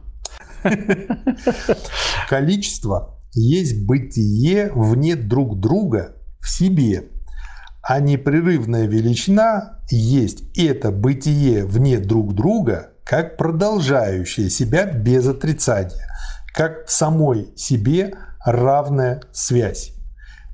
Количество 2.29 3.15
есть 3.33 3.85
бытие 3.85 4.71
вне 4.73 5.15
друг 5.15 5.59
друга 5.59 6.15
в 6.39 6.49
себе, 6.49 7.05
а 7.81 7.99
непрерывная 7.99 8.85
величина 8.85 9.79
есть 9.89 10.43
это 10.57 10.91
бытие 10.91 11.65
вне 11.65 11.99
друг 11.99 12.33
друга 12.33 12.91
как 13.03 13.37
продолжающее 13.37 14.49
себя 14.49 14.85
без 14.85 15.27
отрицания, 15.27 16.07
как 16.53 16.85
в 16.85 16.91
самой 16.91 17.51
себе 17.55 18.13
равная 18.45 19.21
связь. 19.31 19.93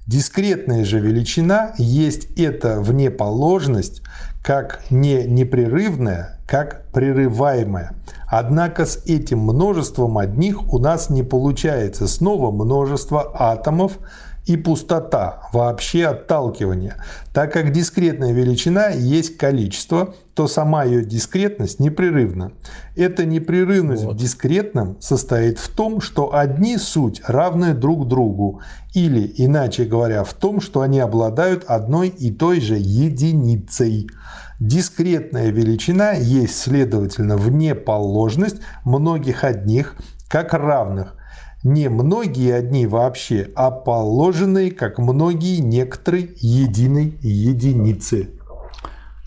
Дискретная 0.08 0.86
же 0.86 1.00
величина 1.00 1.74
есть 1.78 2.28
эта 2.38 2.80
внеположность, 2.80 4.04
как 4.44 4.84
не 4.92 5.24
непрерывная, 5.24 6.40
как 6.48 6.92
прерываемая. 6.92 7.96
Однако 8.28 8.86
с 8.86 8.98
этим 9.06 9.40
множеством 9.40 10.20
одних 10.20 10.72
у 10.72 10.78
нас 10.78 11.10
не 11.10 11.24
получается 11.24 12.08
снова 12.08 12.52
множество 12.52 13.32
атомов 13.34 13.98
и 14.46 14.58
пустота, 14.58 15.50
вообще 15.52 16.06
отталкивание. 16.06 16.96
Так 17.34 17.54
как 17.54 17.72
дискретная 17.72 18.32
величина 18.32 18.90
есть 18.90 19.38
количество, 19.38 20.14
то 20.36 20.48
сама 20.48 20.84
ее 20.84 21.04
дискретность 21.04 21.80
непрерывна. 21.80 22.52
Эта 22.96 23.26
непрерывность 23.26 24.04
в 24.04 24.16
дискретном 24.16 24.98
состоит 25.02 25.58
в 25.58 25.70
том, 25.70 26.00
что 26.00 26.36
одни 26.36 26.78
суть 26.78 27.22
равны 27.26 27.74
друг 27.74 28.08
другу, 28.08 28.62
или, 28.94 29.34
иначе 29.38 29.86
говоря, 29.86 30.24
в 30.24 30.34
том, 30.34 30.62
что 30.62 30.82
они 30.82 31.00
обладают 31.00 31.64
одной 31.66 32.10
и 32.10 32.32
той 32.32 32.62
же 32.62 32.76
единицей. 32.76 34.10
Дискретная 34.60 35.50
величина 35.50 36.12
есть, 36.12 36.58
следовательно, 36.60 37.36
внеположность 37.36 38.58
многих 38.84 39.44
одних 39.44 39.96
как 40.30 40.54
равных. 40.54 41.16
Не 41.66 41.90
многие 41.90 42.54
одни 42.54 42.86
вообще, 42.86 43.50
а 43.56 43.72
положенные 43.72 44.70
как 44.70 45.00
многие 45.00 45.62
некоторые 45.62 46.30
единой 46.36 47.18
единицы. 47.24 48.30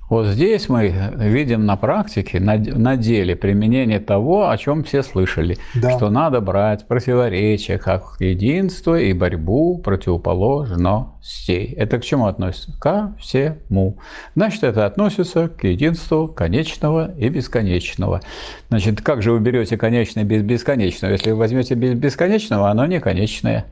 Вот 0.08 0.26
здесь 0.26 0.70
мы 0.70 0.88
видим 1.16 1.66
на 1.66 1.76
практике, 1.76 2.40
на, 2.40 2.56
на 2.56 2.96
деле 2.96 3.36
применение 3.36 4.00
того, 4.00 4.48
о 4.48 4.56
чем 4.56 4.82
все 4.82 5.02
слышали, 5.02 5.58
Да. 5.74 5.90
что 5.90 6.08
надо 6.08 6.40
брать 6.40 6.86
противоречия 6.88 7.76
как 7.76 8.16
единство 8.18 8.98
и 8.98 9.12
борьбу 9.12 9.78
противоположностей. 9.78 11.74
Это 11.76 11.98
к 11.98 12.04
чему 12.04 12.26
относится? 12.26 12.72
Ко 12.80 13.14
всему. 13.20 13.98
Значит, 14.34 14.64
это 14.64 14.86
относится 14.86 15.48
к 15.48 15.64
единству 15.64 16.28
конечного 16.28 17.14
и 17.18 17.28
бесконечного. 17.28 18.22
Значит, 18.70 19.02
как 19.02 19.22
же 19.22 19.32
вы 19.32 19.40
берете 19.40 19.76
конечное 19.76 20.24
без 20.24 20.42
бесконечного? 20.42 21.12
Если 21.12 21.32
вы 21.32 21.36
возьмете 21.36 21.74
без 21.74 21.94
бесконечного, 21.94 22.70
оно 22.70 22.86
не 22.86 22.98
конечное. 23.00 23.66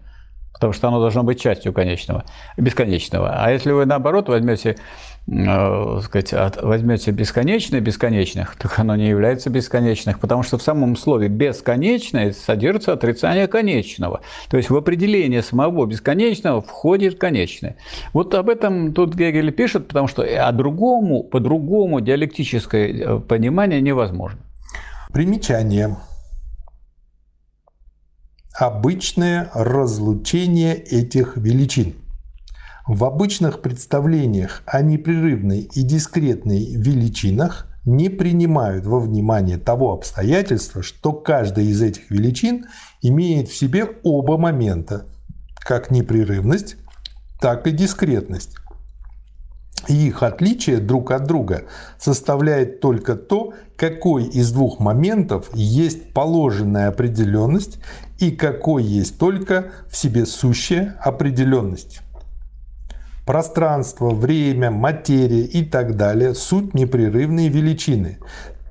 Потому 0.53 0.72
что 0.72 0.88
оно 0.88 1.01
должно 1.01 1.22
быть 1.22 1.38
частью 1.38 1.75
конечного, 1.75 2.25
бесконечного. 2.57 3.31
А 3.44 3.51
если 3.51 3.72
вы 3.72 3.85
наоборот 3.85 4.29
возьмете, 4.29 4.77
э, 5.29 6.01
сказать, 6.05 6.33
от- 6.33 6.62
возьмете 6.62 7.11
бесконечное 7.11 7.81
бесконечных, 7.81 8.57
так 8.57 8.79
оно 8.79 8.97
не 8.97 9.09
является 9.09 9.51
бесконечных, 9.51 10.21
потому 10.21 10.43
что 10.43 10.59
в 10.59 10.62
самом 10.62 10.97
слове 10.97 11.29
бесконечное 11.29 12.33
содержится 12.33 12.93
отрицание 12.93 13.47
конечного. 13.49 14.21
То 14.49 14.57
есть 14.57 14.71
в 14.71 14.77
определение 14.77 15.43
самого 15.43 15.87
бесконечного 15.87 16.62
входит 16.62 17.19
конечное. 17.19 17.77
Вот 18.12 18.35
об 18.35 18.49
этом 18.49 18.93
тут 18.93 19.15
Гегель 19.15 19.53
пишет, 19.53 19.89
потому 19.89 20.09
что 20.09 20.23
о 20.23 20.53
другому, 20.53 21.25
по-другому 21.25 22.01
диалектическое 22.01 22.89
э, 22.89 23.21
понимание 23.21 23.81
невозможно. 23.81 24.39
Примечание. 25.12 25.97
Обычное 28.59 29.51
разлучение 29.55 30.77
этих 30.77 31.37
величин. 31.37 31.95
В 32.87 33.05
обычных 33.05 33.62
представлениях 33.62 34.62
о 34.64 34.81
непрерывной 34.81 35.62
и 35.62 35.83
дискретной 35.83 36.77
величинах 36.77 37.66
не 37.85 38.09
принимают 38.09 38.87
во 38.87 39.01
внимание 39.01 39.59
того 39.59 39.92
обстоятельства, 39.92 40.85
что 40.85 41.12
каждая 41.12 41.64
из 41.64 41.83
этих 41.83 42.09
величин 42.12 42.66
имеет 43.03 43.49
в 43.49 43.57
себе 43.57 43.88
оба 44.05 44.38
момента, 44.38 45.07
как 45.59 45.90
непрерывность, 45.90 46.77
так 47.40 47.66
и 47.66 47.72
дискретность. 47.72 48.57
И 49.88 50.07
их 50.07 50.22
отличие 50.22 50.79
друг 50.79 51.11
от 51.11 51.25
друга 51.25 51.64
составляет 51.99 52.81
только 52.81 53.16
то, 53.16 53.53
какой 53.77 54.27
из 54.27 54.53
двух 54.53 54.79
моментов 54.79 55.51
есть 55.55 56.12
положенная 56.12 56.88
определенность 56.88 57.79
и 58.20 58.31
какой 58.31 58.85
есть 58.85 59.18
только 59.18 59.72
в 59.90 59.96
себе 59.96 60.25
сущая 60.25 60.96
определенность. 61.03 62.03
Пространство, 63.27 64.11
время, 64.11 64.71
материя 64.71 65.43
и 65.43 65.65
так 65.65 65.97
далее– 65.97 66.33
суть 66.37 66.75
непрерывные 66.75 67.49
величины, 67.49 68.19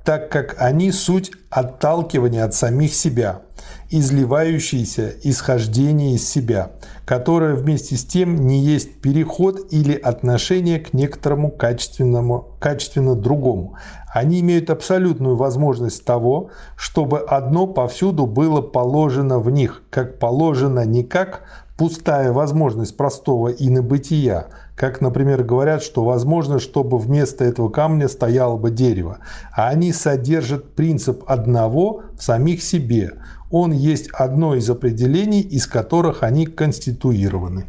так 0.02 0.30
как 0.30 0.56
они 0.58 0.92
суть 0.92 1.30
отталкивания 1.50 2.42
от 2.42 2.54
самих 2.54 2.94
себя, 2.94 3.42
изливающиеся 3.90 5.12
исхождение 5.24 6.14
из 6.14 6.26
себя, 6.26 6.70
которое 7.04 7.54
вместе 7.54 7.96
с 7.96 8.06
тем 8.06 8.46
не 8.46 8.60
есть 8.60 9.02
переход 9.02 9.70
или 9.70 9.92
отношение 9.92 10.80
к 10.80 10.94
некоторому 10.94 11.50
качественному, 11.50 12.56
качественно 12.58 13.14
другому. 13.14 13.76
Они 14.10 14.40
имеют 14.40 14.70
абсолютную 14.70 15.36
возможность 15.36 16.02
того, 16.06 16.48
чтобы 16.78 17.18
одно 17.18 17.66
повсюду 17.66 18.24
было 18.24 18.62
положено 18.62 19.38
в 19.38 19.50
них, 19.50 19.82
как 19.90 20.18
положено 20.18 20.86
не 20.86 21.04
как 21.04 21.42
пустая 21.76 22.32
возможность 22.32 22.96
простого 22.96 23.48
инобытия, 23.48 24.46
как, 24.74 25.00
например, 25.00 25.42
говорят, 25.42 25.82
что 25.82 26.04
возможно, 26.04 26.58
чтобы 26.58 26.98
вместо 26.98 27.44
этого 27.44 27.68
камня 27.68 28.08
стояло 28.08 28.56
бы 28.56 28.70
дерево, 28.70 29.18
а 29.52 29.68
они 29.68 29.92
содержат 29.92 30.74
принцип 30.74 31.22
одного 31.26 32.02
в 32.16 32.22
самих 32.22 32.62
себе. 32.62 33.12
Он 33.50 33.72
есть 33.72 34.08
одно 34.12 34.54
из 34.54 34.68
определений, 34.68 35.40
из 35.40 35.66
которых 35.66 36.22
они 36.22 36.46
конституированы. 36.46 37.66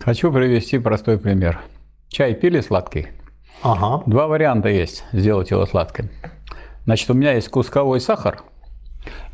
Хочу 0.00 0.32
привести 0.32 0.78
простой 0.78 1.18
пример. 1.18 1.60
Чай 2.08 2.34
пили 2.34 2.60
сладкий? 2.60 3.08
Ага. 3.62 4.02
Два 4.06 4.26
варианта 4.26 4.68
есть 4.68 5.04
сделать 5.12 5.50
его 5.50 5.66
сладким. 5.66 6.08
Значит, 6.86 7.10
у 7.10 7.14
меня 7.14 7.32
есть 7.32 7.48
кусковой 7.48 8.00
сахар, 8.00 8.42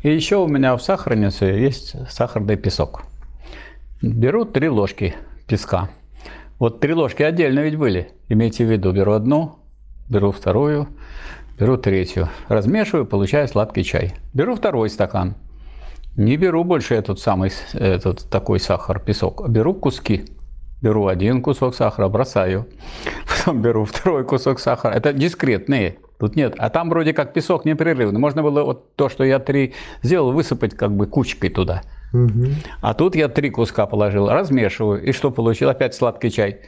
и 0.03 0.13
еще 0.13 0.37
у 0.37 0.47
меня 0.47 0.75
в 0.75 0.81
сахарнице 0.81 1.45
есть 1.45 1.95
сахарный 2.11 2.57
песок. 2.57 3.03
Беру 4.01 4.45
три 4.45 4.69
ложки 4.69 5.15
песка. 5.47 5.89
Вот 6.59 6.79
три 6.79 6.93
ложки 6.93 7.23
отдельно 7.23 7.61
ведь 7.61 7.77
были. 7.77 8.11
Имейте 8.29 8.63
в 8.63 8.71
виду, 8.71 8.91
беру 8.91 9.13
одну, 9.13 9.59
беру 10.07 10.31
вторую, 10.31 10.87
беру 11.57 11.77
третью. 11.77 12.29
Размешиваю, 12.47 13.07
получаю 13.07 13.47
сладкий 13.47 13.83
чай. 13.83 14.13
Беру 14.33 14.55
второй 14.55 14.89
стакан. 14.89 15.35
Не 16.15 16.37
беру 16.37 16.63
больше 16.63 16.93
этот 16.93 17.19
самый, 17.19 17.51
этот 17.73 18.29
такой 18.29 18.59
сахар, 18.59 18.99
песок. 18.99 19.41
а 19.43 19.47
Беру 19.47 19.73
куски. 19.73 20.25
Беру 20.79 21.07
один 21.07 21.41
кусок 21.41 21.73
сахара, 21.73 22.07
бросаю. 22.07 22.67
Потом 23.27 23.63
беру 23.63 23.83
второй 23.85 24.23
кусок 24.25 24.59
сахара. 24.59 24.93
Это 24.93 25.11
дискретные. 25.11 25.97
Тут 26.19 26.35
нет. 26.35 26.53
А 26.59 26.69
там 26.69 26.89
вроде 26.89 27.13
как 27.13 27.33
песок 27.33 27.65
непрерывный. 27.65 28.19
Можно 28.19 28.43
было 28.43 28.63
вот 28.63 28.95
то, 28.95 29.09
что 29.09 29.23
я 29.23 29.39
три 29.39 29.73
сделал, 30.03 30.31
высыпать 30.31 30.75
как 30.75 30.95
бы 30.95 31.07
кучкой 31.07 31.49
туда. 31.49 31.81
А 32.81 32.93
тут 32.93 33.15
я 33.15 33.27
три 33.27 33.49
куска 33.49 33.85
положил, 33.85 34.29
размешиваю. 34.29 35.03
И 35.03 35.11
что 35.11 35.31
получил? 35.31 35.69
Опять 35.69 35.93
сладкий 35.93 36.31
чай. 36.31 36.61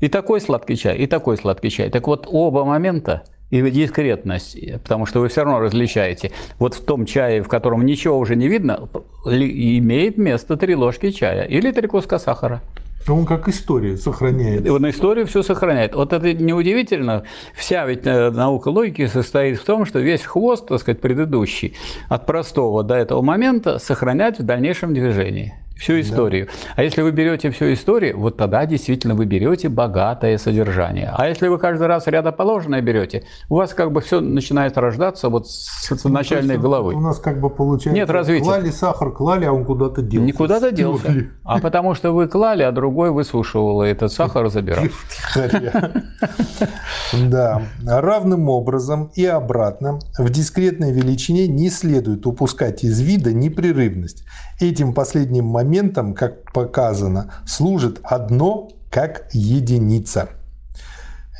И 0.00 0.08
такой 0.08 0.40
сладкий 0.40 0.76
чай, 0.76 0.96
и 0.96 1.06
такой 1.06 1.36
сладкий 1.36 1.70
чай. 1.70 1.90
Так 1.90 2.06
вот, 2.06 2.26
оба 2.30 2.64
момента 2.64 3.24
и 3.50 3.62
дискретность, 3.70 4.56
потому 4.82 5.06
что 5.06 5.20
вы 5.20 5.28
все 5.28 5.42
равно 5.42 5.60
различаете. 5.60 6.30
Вот 6.58 6.74
в 6.74 6.84
том 6.84 7.06
чае, 7.06 7.42
в 7.42 7.48
котором 7.48 7.84
ничего 7.84 8.18
уже 8.18 8.36
не 8.36 8.46
видно, 8.46 8.88
имеет 9.24 10.18
место 10.18 10.56
три 10.56 10.76
ложки 10.76 11.10
чая 11.10 11.44
или 11.44 11.72
три 11.72 11.88
куска 11.88 12.18
сахара. 12.18 12.60
Он 13.06 13.24
как 13.24 13.48
история 13.48 13.96
сохраняет. 13.96 14.68
Вот 14.68 14.80
на 14.80 14.90
историю 14.90 15.26
все 15.26 15.42
сохраняет. 15.42 15.94
Вот 15.94 16.12
это 16.12 16.32
неудивительно. 16.34 17.24
Вся 17.54 17.86
ведь 17.86 18.06
э, 18.06 18.30
наука 18.30 18.68
логики 18.68 19.06
состоит 19.06 19.58
в 19.58 19.64
том, 19.64 19.86
что 19.86 19.98
весь 20.00 20.22
хвост, 20.22 20.66
так 20.66 20.80
сказать, 20.80 21.00
предыдущий, 21.00 21.76
от 22.08 22.26
простого 22.26 22.82
до 22.82 22.94
этого 22.94 23.22
момента 23.22 23.78
сохранять 23.78 24.38
в 24.38 24.42
дальнейшем 24.42 24.92
движении 24.94 25.54
всю 25.78 26.00
историю. 26.00 26.48
А 26.76 26.82
если 26.82 27.02
вы 27.02 27.12
берете 27.12 27.50
всю 27.50 27.72
историю, 27.72 28.18
вот 28.18 28.36
тогда 28.36 28.66
действительно 28.66 29.14
вы 29.14 29.26
берете 29.26 29.68
богатое 29.68 30.36
содержание. 30.38 31.12
А 31.14 31.28
если 31.28 31.48
вы 31.48 31.58
каждый 31.58 31.86
раз 31.86 32.06
рядоположенное 32.06 32.82
берете, 32.82 33.24
у 33.48 33.56
вас 33.56 33.72
как 33.74 33.92
бы 33.92 34.00
все 34.00 34.20
начинает 34.20 34.76
рождаться 34.76 35.28
вот 35.28 35.48
с, 35.48 35.88
с 35.88 36.04
начальной 36.04 36.48
То 36.48 36.52
есть 36.54 36.62
головы. 36.62 36.94
У 36.94 37.00
нас 37.00 37.18
как 37.18 37.40
бы 37.40 37.48
получается, 37.48 37.98
Нет 37.98 38.10
развития. 38.10 38.44
клали 38.44 38.70
сахар, 38.70 39.12
клали, 39.12 39.44
а 39.44 39.52
он 39.52 39.64
куда-то 39.64 40.02
делся. 40.02 40.26
Никуда-то 40.26 40.72
делся. 40.72 41.28
А 41.44 41.60
потому 41.60 41.94
что 41.94 42.12
вы 42.12 42.28
клали, 42.28 42.62
а 42.62 42.72
другой 42.72 43.10
высушивал, 43.10 43.82
и 43.84 43.88
этот 43.88 44.12
сахар 44.12 44.48
забирал. 44.48 44.84
Да. 47.30 47.62
Равным 47.86 48.48
образом 48.48 49.10
и 49.14 49.24
обратно 49.24 49.98
в 50.18 50.28
дискретной 50.30 50.92
величине 50.92 51.46
не 51.46 51.70
следует 51.70 52.26
упускать 52.26 52.84
из 52.84 53.00
вида 53.00 53.32
непрерывность. 53.32 54.24
Этим 54.60 54.92
последним 54.92 55.46
моментом, 55.46 56.14
как 56.14 56.52
показано, 56.52 57.32
служит 57.46 58.00
одно 58.02 58.70
как 58.90 59.28
единица. 59.32 60.30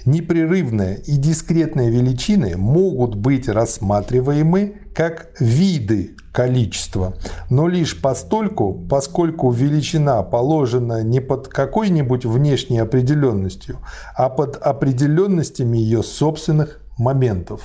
Непрерывная 0.04 0.94
и 0.94 1.16
дискретные 1.16 1.90
величины 1.90 2.56
могут 2.56 3.16
быть 3.16 3.48
рассматриваемы 3.48 4.76
как 4.94 5.30
виды 5.40 6.16
количества, 6.32 7.14
но 7.50 7.66
лишь 7.66 8.00
постольку, 8.00 8.72
поскольку 8.72 9.50
величина 9.50 10.22
положена 10.22 11.02
не 11.02 11.20
под 11.20 11.48
какой-нибудь 11.48 12.24
внешней 12.24 12.78
определенностью, 12.78 13.78
а 14.14 14.28
под 14.28 14.56
определенностями 14.56 15.78
ее 15.78 16.04
собственных 16.04 16.80
моментов. 16.96 17.62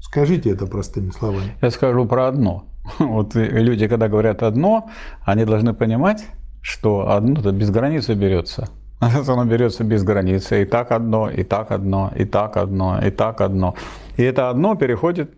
Скажите 0.00 0.50
это 0.50 0.66
простыми 0.66 1.10
словами. 1.10 1.56
Я 1.60 1.70
скажу 1.72 2.06
про 2.06 2.28
одно. 2.28 2.64
Вот 2.98 3.34
люди, 3.34 3.88
когда 3.88 4.08
говорят 4.08 4.42
одно, 4.42 4.88
они 5.24 5.44
должны 5.44 5.74
понимать, 5.74 6.26
что 6.62 7.10
одно-то 7.10 7.52
без 7.52 7.70
границы 7.70 8.14
берется. 8.14 8.68
Оно 9.00 9.44
берется 9.44 9.84
без 9.84 10.02
границы, 10.02 10.62
и 10.62 10.64
так 10.64 10.92
одно, 10.92 11.30
и 11.30 11.44
так 11.44 11.70
одно, 11.70 12.12
и 12.16 12.24
так 12.24 12.56
одно, 12.56 12.98
и 13.06 13.10
так 13.10 13.40
одно. 13.40 13.74
И 14.16 14.22
это 14.22 14.50
одно 14.50 14.74
переходит 14.74 15.30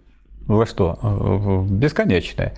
во 0.48 0.66
что? 0.66 0.98
В 1.02 1.70
бесконечное. 1.70 2.54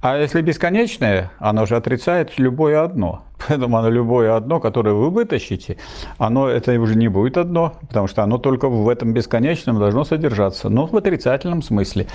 А 0.00 0.16
если 0.16 0.40
бесконечное, 0.40 1.32
оно 1.38 1.66
же 1.66 1.76
отрицает 1.76 2.38
любое 2.38 2.82
одно. 2.82 3.24
Поэтому 3.48 3.76
оно 3.76 3.90
любое 3.90 4.36
одно, 4.36 4.60
которое 4.60 4.94
вы 4.94 5.10
вытащите, 5.10 5.76
оно 6.18 6.48
это 6.48 6.78
уже 6.80 6.96
не 6.96 7.08
будет 7.08 7.36
одно, 7.36 7.74
потому 7.80 8.06
что 8.06 8.22
оно 8.22 8.38
только 8.38 8.68
в 8.68 8.88
этом 8.88 9.12
бесконечном 9.12 9.78
должно 9.78 10.04
содержаться, 10.04 10.68
но 10.68 10.86
в 10.86 10.96
отрицательном 10.96 11.62
смысле. 11.62 12.06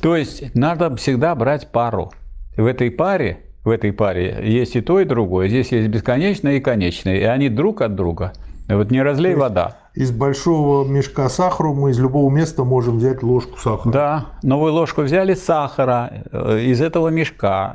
То 0.00 0.16
есть 0.16 0.54
надо 0.54 0.94
всегда 0.96 1.34
брать 1.34 1.70
пару. 1.70 2.12
В 2.56 2.66
этой 2.66 2.90
паре, 2.90 3.38
в 3.64 3.70
этой 3.70 3.92
паре 3.92 4.40
есть 4.42 4.74
и 4.74 4.80
то, 4.80 4.98
и 4.98 5.04
другое. 5.04 5.48
Здесь 5.48 5.70
есть 5.72 5.88
бесконечное 5.88 6.56
и 6.56 6.60
конечное, 6.60 7.16
и 7.16 7.22
они 7.22 7.48
друг 7.48 7.82
от 7.82 7.94
друга 7.94 8.32
Вот 8.68 8.90
не 8.90 9.02
разлей 9.02 9.34
вода. 9.34 9.76
Из 9.94 10.10
большого 10.10 10.86
мешка 10.86 11.28
сахара 11.28 11.68
мы 11.68 11.90
из 11.90 11.98
любого 11.98 12.30
места 12.30 12.64
можем 12.64 12.98
взять 12.98 13.22
ложку 13.22 13.58
сахара. 13.58 13.92
Да, 13.92 14.26
новую 14.42 14.72
ложку 14.72 15.02
взяли 15.02 15.34
сахара 15.34 16.24
э, 16.30 16.60
из 16.60 16.80
этого 16.80 17.08
мешка. 17.08 17.74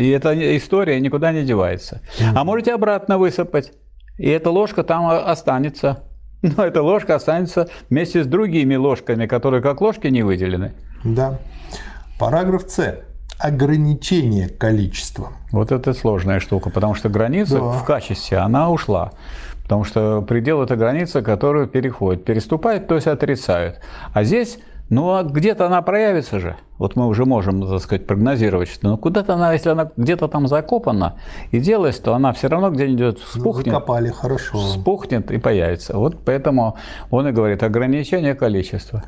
И 0.00 0.08
эта 0.08 0.56
история 0.56 1.00
никуда 1.00 1.32
не 1.32 1.44
девается. 1.44 2.00
А 2.34 2.44
можете 2.44 2.74
обратно 2.74 3.18
высыпать. 3.18 3.72
И 4.18 4.28
эта 4.28 4.50
ложка 4.50 4.82
там 4.82 5.06
останется. 5.06 6.04
Но 6.42 6.64
эта 6.64 6.82
ложка 6.82 7.14
останется 7.14 7.68
вместе 7.90 8.24
с 8.24 8.26
другими 8.26 8.74
ложками, 8.74 9.26
которые 9.26 9.62
как 9.62 9.80
ложки 9.80 10.08
не 10.08 10.22
выделены. 10.22 10.72
Да. 11.04 11.38
Параграф 12.18 12.62
С. 12.68 13.00
Ограничение 13.38 14.48
количества. 14.48 15.32
Вот 15.50 15.72
это 15.72 15.92
сложная 15.94 16.38
штука, 16.38 16.70
потому 16.70 16.94
что 16.94 17.08
граница 17.08 17.58
да. 17.58 17.60
в 17.60 17.84
качестве, 17.84 18.38
она 18.38 18.70
ушла. 18.70 19.12
Потому 19.62 19.84
что 19.84 20.22
предел– 20.22 20.62
это 20.64 20.76
граница, 20.76 21.22
которую 21.22 21.66
переходит. 21.66 22.24
Переступает, 22.24 22.88
то 22.88 22.94
есть 22.94 23.06
отрицают. 23.06 23.80
А 24.12 24.24
здесь 24.24 24.58
ну, 24.92 25.14
а 25.14 25.22
где-то 25.22 25.64
она 25.64 25.80
проявится 25.80 26.38
же. 26.38 26.56
Вот 26.76 26.96
мы 26.96 27.06
уже 27.06 27.24
можем, 27.24 27.66
так 27.66 27.80
сказать, 27.80 28.06
прогнозировать, 28.06 28.68
что 28.68 28.88
ну, 28.88 28.98
куда-то 28.98 29.32
она, 29.32 29.54
если 29.54 29.70
она 29.70 29.90
где-то 29.96 30.28
там 30.28 30.46
закопана 30.48 31.16
и 31.50 31.60
делается, 31.60 32.02
то 32.02 32.14
она 32.14 32.34
все 32.34 32.48
равно 32.48 32.70
где-нибудь 32.70 33.18
ну, 33.18 33.24
вспухнет. 33.24 33.66
Ну, 33.68 33.72
закопали, 33.72 34.10
хорошо. 34.10 34.58
Вспухнет 34.58 35.30
и 35.30 35.38
появится. 35.38 35.96
Вот 35.96 36.18
поэтому 36.22 36.76
он 37.10 37.26
и 37.26 37.32
говорит 37.32 37.62
ограничение 37.62 38.34
количества. 38.34 39.02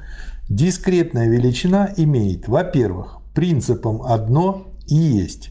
Дискретная 0.48 1.28
величина 1.28 1.90
имеет, 1.98 2.48
во-первых, 2.48 3.18
принципом 3.34 4.00
одно 4.04 4.68
и 4.86 4.94
есть. 4.94 5.50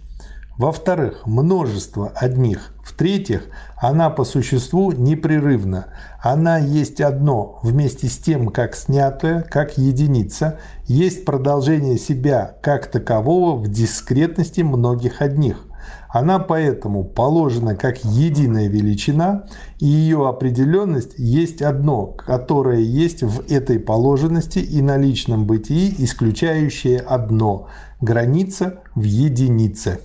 Во-вторых, 0.58 1.26
множество 1.26 2.10
одних. 2.16 2.76
В-третьих, 2.84 3.46
она 3.76 4.12
по 4.12 4.24
существу 4.24 4.92
непрерывна. 4.92 5.88
Она 6.22 6.60
есть 6.60 7.02
одно, 7.02 7.60
вместе 7.64 8.08
с 8.08 8.20
тем, 8.20 8.50
как 8.50 8.76
снятое, 8.76 9.42
как 9.42 9.80
единица, 9.80 10.60
есть 10.86 11.26
продолжение 11.26 11.98
себя 11.98 12.56
как 12.62 12.86
такового 12.86 13.56
в 13.56 13.68
дискретности 13.68 14.62
многих 14.62 15.24
одних. 15.24 15.66
Она 16.08 16.38
поэтому 16.38 17.04
положена 17.04 17.76
как 17.76 18.06
единая 18.06 18.68
величина, 18.68 19.46
и 19.80 19.88
ее 19.88 20.30
определенность 20.30 21.16
есть 21.18 21.64
одно, 21.64 22.06
которое 22.06 22.80
есть 22.80 23.24
в 23.24 23.52
этой 23.52 23.80
положенности 23.80 24.60
и 24.60 24.84
на 24.84 24.98
личном 24.98 25.48
бытии, 25.48 25.96
исключающее 25.98 27.00
одно– 27.00 27.70
граница 28.02 28.82
в 28.94 29.02
единице. 29.02 30.00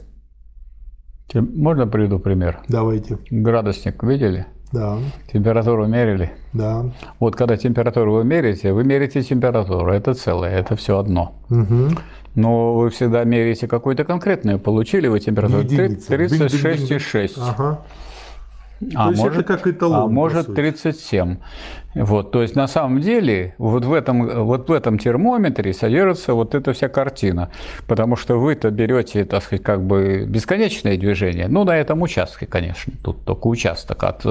Можно 1.34 1.86
приведу 1.86 2.18
пример? 2.18 2.60
Давайте. 2.68 3.18
Градусник 3.30 4.02
видели? 4.02 4.46
Да. 4.72 4.98
Температуру 5.32 5.86
мерили? 5.86 6.32
Да. 6.52 6.86
Вот 7.20 7.36
когда 7.36 7.56
температуру 7.56 8.14
вы 8.14 8.24
мерите, 8.24 8.72
вы 8.72 8.84
мерите 8.84 9.22
температуру, 9.22 9.92
это 9.92 10.14
целое, 10.14 10.50
это 10.50 10.76
все 10.76 10.98
одно. 10.98 11.34
Угу. 11.50 11.88
Но 12.34 12.74
вы 12.74 12.90
всегда 12.90 13.24
меряете 13.24 13.66
какую-то 13.66 14.04
конкретную. 14.04 14.58
Получили 14.58 15.08
вы 15.08 15.20
температуру 15.20 15.62
36,6. 15.62 17.32
Ага. 17.38 17.80
А 18.94 19.04
то 19.04 19.10
есть 19.10 19.22
может, 19.22 19.38
это 19.40 19.56
как 19.56 19.66
эталон, 19.66 20.02
а 20.02 20.06
может 20.06 20.54
37. 20.54 21.36
Вот, 21.94 22.30
то 22.30 22.42
есть 22.42 22.54
на 22.54 22.68
самом 22.68 23.00
деле 23.00 23.54
вот 23.58 23.84
в 23.84 23.92
этом, 23.92 24.44
вот 24.44 24.68
в 24.68 24.72
этом 24.72 24.98
термометре 24.98 25.72
содержится 25.72 26.34
вот 26.34 26.54
эта 26.54 26.72
вся 26.72 26.88
картина. 26.88 27.50
Потому 27.88 28.14
что 28.14 28.38
вы-то 28.38 28.70
берете, 28.70 29.24
так 29.24 29.42
сказать, 29.42 29.64
как 29.64 29.82
бы 29.82 30.24
бесконечное 30.28 30.96
движение. 30.96 31.48
Ну, 31.48 31.64
на 31.64 31.76
этом 31.76 32.02
участке, 32.02 32.46
конечно. 32.46 32.92
Тут 33.02 33.24
только 33.24 33.48
участок 33.48 34.04
от 34.04 34.24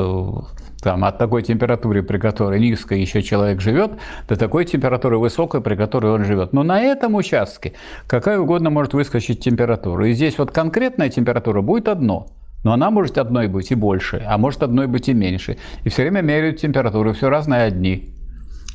там, 0.82 1.04
от 1.04 1.18
такой 1.18 1.42
температуры, 1.42 2.04
при 2.04 2.18
которой 2.18 2.60
низкой 2.60 3.02
еще 3.02 3.22
человек 3.22 3.60
живет, 3.60 3.92
до 4.30 4.38
такой 4.38 4.64
температуры 4.64 5.18
высокой, 5.18 5.60
при 5.60 5.76
которой 5.76 6.14
он 6.14 6.24
живет. 6.24 6.54
Но 6.54 6.64
на 6.64 6.82
этом 6.82 7.16
участке 7.16 7.74
какая 8.06 8.40
угодно 8.40 8.70
может 8.70 8.94
выскочить 8.94 9.42
температура. 9.44 10.08
И 10.08 10.14
здесь 10.14 10.38
вот 10.38 10.52
конкретная 10.52 11.10
температура 11.10 11.62
будет 11.62 11.90
одно– 11.90 12.28
но 12.68 12.74
она 12.74 12.92
может 12.92 13.18
одной 13.18 13.48
быть 13.48 13.72
и 13.72 13.76
больше, 13.76 14.22
а 14.28 14.38
может 14.38 14.62
одной 14.62 14.88
быть 14.88 15.08
и 15.08 15.14
меньше. 15.14 15.56
И 15.86 15.90
все 15.90 16.02
время 16.02 16.20
меряют 16.20 16.58
температуру, 16.58 17.14
все 17.14 17.30
разные 17.30 17.62
одни. 17.62 18.10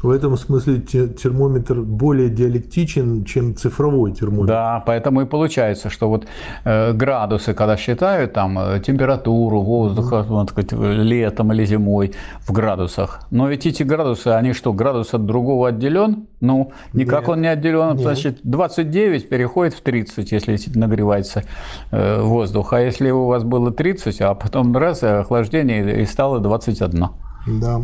В 0.02 0.10
этом 0.10 0.36
смысле 0.36 0.80
термометр 0.80 1.80
более 1.80 2.28
диалектичен, 2.28 3.24
чем 3.24 3.54
цифровой 3.54 4.12
термометр. 4.12 4.48
Да, 4.48 4.82
поэтому 4.84 5.22
и 5.22 5.24
получается, 5.26 5.90
что 5.90 6.08
вот 6.08 6.26
э, 6.64 6.92
градусы, 6.92 7.54
когда 7.54 7.76
считают 7.76 8.32
там 8.32 8.58
э, 8.58 8.80
температуру 8.80 9.60
воздуха, 9.60 10.24
вот, 10.28 10.50
сказать, 10.50 10.72
летом 10.72 11.52
или 11.52 11.64
зимой 11.64 12.14
в 12.40 12.52
градусах, 12.52 13.20
но 13.30 13.48
ведь 13.48 13.64
эти 13.66 13.84
градусы, 13.84 14.28
они 14.28 14.52
что, 14.52 14.72
градус 14.72 15.14
от 15.14 15.24
другого 15.24 15.68
отделен? 15.68 16.26
Ну, 16.40 16.72
никак 16.92 17.20
Нет. 17.20 17.28
он 17.28 17.40
не 17.40 17.48
отделен. 17.48 17.92
Нет. 17.92 18.00
Значит, 18.00 18.40
29 18.42 19.28
переходит 19.28 19.74
в 19.74 19.82
30, 19.82 20.32
если 20.32 20.58
нагревается 20.74 21.44
э, 21.92 22.20
воздух. 22.20 22.72
А 22.72 22.80
если 22.80 23.10
у 23.10 23.26
вас 23.26 23.44
было 23.44 23.70
30, 23.70 24.20
а 24.22 24.34
потом 24.34 24.76
раз 24.76 25.04
охлаждение 25.04 26.02
и 26.02 26.06
стало 26.06 26.40
21. 26.40 27.08
Да. 27.46 27.80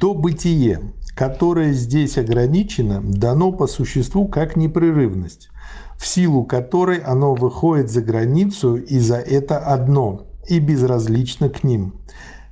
То 0.00 0.12
бытие, 0.14 0.92
которое 1.16 1.72
здесь 1.72 2.18
ограничено, 2.18 3.00
дано 3.02 3.50
по 3.50 3.66
существу 3.66 4.28
как 4.28 4.54
непрерывность, 4.54 5.48
в 5.96 6.06
силу 6.06 6.44
которой 6.44 6.98
оно 6.98 7.34
выходит 7.34 7.90
за 7.90 8.02
границу 8.02 8.76
и 8.76 8.98
за 8.98 9.16
это 9.16 9.58
одно, 9.58 10.26
и 10.46 10.60
безразлично 10.60 11.48
к 11.48 11.64
ним. 11.64 11.94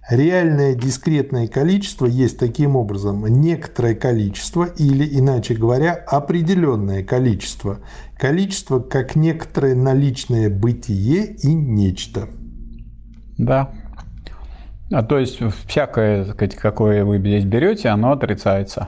Реальное 0.08 0.74
дискретное 0.74 1.46
количество 1.46 2.06
есть 2.06 2.38
таким 2.38 2.74
образом 2.76 3.26
некоторое 3.26 3.94
количество 3.94 4.64
или, 4.64 5.06
иначе 5.18 5.54
говоря, 5.54 5.92
определенное 5.92 7.02
количество. 7.04 7.80
Количество 8.18 8.80
как 8.80 9.14
некоторое 9.14 9.74
наличное 9.74 10.48
бытие 10.48 11.36
и 11.36 11.54
нечто. 11.54 12.28
Да, 13.36 13.72
а 14.94 15.02
то 15.02 15.18
есть 15.18 15.40
всякое, 15.66 16.24
сказать, 16.24 16.54
какое 16.54 17.04
вы 17.04 17.18
здесь 17.18 17.44
берете, 17.44 17.88
оно 17.88 18.12
отрицается. 18.12 18.86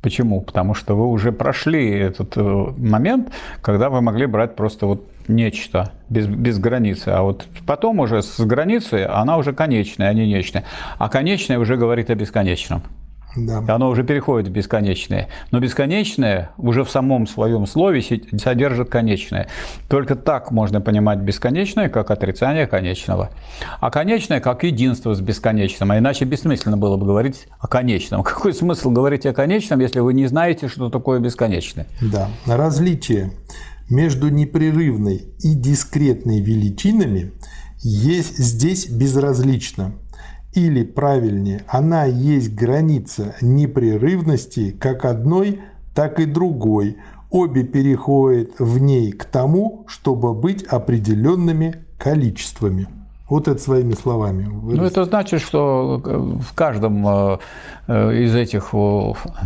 Почему? 0.00 0.40
Потому 0.40 0.74
что 0.74 0.94
вы 0.96 1.08
уже 1.08 1.32
прошли 1.32 1.90
этот 1.90 2.36
э, 2.36 2.40
момент, 2.40 3.32
когда 3.60 3.90
вы 3.90 4.02
могли 4.02 4.26
брать 4.26 4.54
просто 4.54 4.86
вот 4.86 5.04
нечто 5.26 5.90
без, 6.08 6.28
без 6.28 6.60
границы. 6.60 7.08
А 7.08 7.22
вот 7.22 7.44
потом 7.66 7.98
уже 7.98 8.22
с 8.22 8.38
границы 8.38 9.04
она 9.12 9.36
уже 9.36 9.52
конечная, 9.52 10.10
а 10.10 10.14
не 10.14 10.28
нечто. 10.28 10.62
А 10.98 11.08
конечная 11.08 11.58
уже 11.58 11.76
говорит 11.76 12.08
о 12.10 12.14
бесконечном. 12.14 12.82
Да. 13.36 13.62
Оно 13.68 13.88
уже 13.88 14.02
переходит 14.02 14.48
в 14.48 14.52
бесконечное. 14.52 15.28
Но 15.50 15.60
бесконечное 15.60 16.50
уже 16.56 16.84
в 16.84 16.90
самом 16.90 17.26
своем 17.26 17.66
слове 17.66 18.02
содержит 18.02 18.88
конечное. 18.88 19.48
Только 19.88 20.16
так 20.16 20.50
можно 20.50 20.80
понимать 20.80 21.18
бесконечное, 21.18 21.88
как 21.88 22.10
отрицание 22.10 22.66
конечного. 22.66 23.30
А 23.80 23.90
конечное, 23.90 24.40
как 24.40 24.64
единство 24.64 25.14
с 25.14 25.20
бесконечным. 25.20 25.90
А 25.92 25.98
иначе 25.98 26.24
бессмысленно 26.24 26.76
было 26.76 26.96
бы 26.96 27.06
говорить 27.06 27.48
о 27.60 27.68
конечном. 27.68 28.22
Какой 28.24 28.54
смысл 28.54 28.90
говорить 28.90 29.26
о 29.26 29.32
конечном, 29.32 29.80
если 29.80 30.00
вы 30.00 30.14
не 30.14 30.26
знаете, 30.26 30.68
что 30.68 30.88
такое 30.88 31.20
бесконечное? 31.20 31.86
Да. 32.00 32.28
Различие 32.46 33.32
между 33.90 34.28
непрерывной 34.30 35.22
и 35.40 35.54
дискретной 35.54 36.40
величинами 36.40 37.32
есть 37.82 38.38
здесь 38.38 38.88
безразлично– 38.88 39.92
или 40.56 40.82
правильнее, 40.84 41.64
она 41.68 42.06
есть 42.06 42.54
граница 42.54 43.36
непрерывности 43.42 44.70
как 44.70 45.04
одной, 45.04 45.60
так 45.94 46.18
и 46.18 46.24
другой. 46.24 46.96
Обе 47.30 47.62
переходят 47.62 48.58
в 48.58 48.78
ней 48.78 49.12
к 49.12 49.26
тому, 49.26 49.84
чтобы 49.86 50.32
быть 50.32 50.62
определенными 50.62 51.84
количествами. 51.98 52.88
Вот 53.28 53.48
это 53.48 53.60
своими 53.60 53.92
словами. 53.92 54.44
Ну, 54.44 54.82
это 54.82 55.04
значит, 55.04 55.42
что 55.42 56.00
в 56.02 56.54
каждом 56.54 57.06
э, 57.06 57.38
э, 57.88 58.22
из 58.22 58.34
этих 58.34 58.72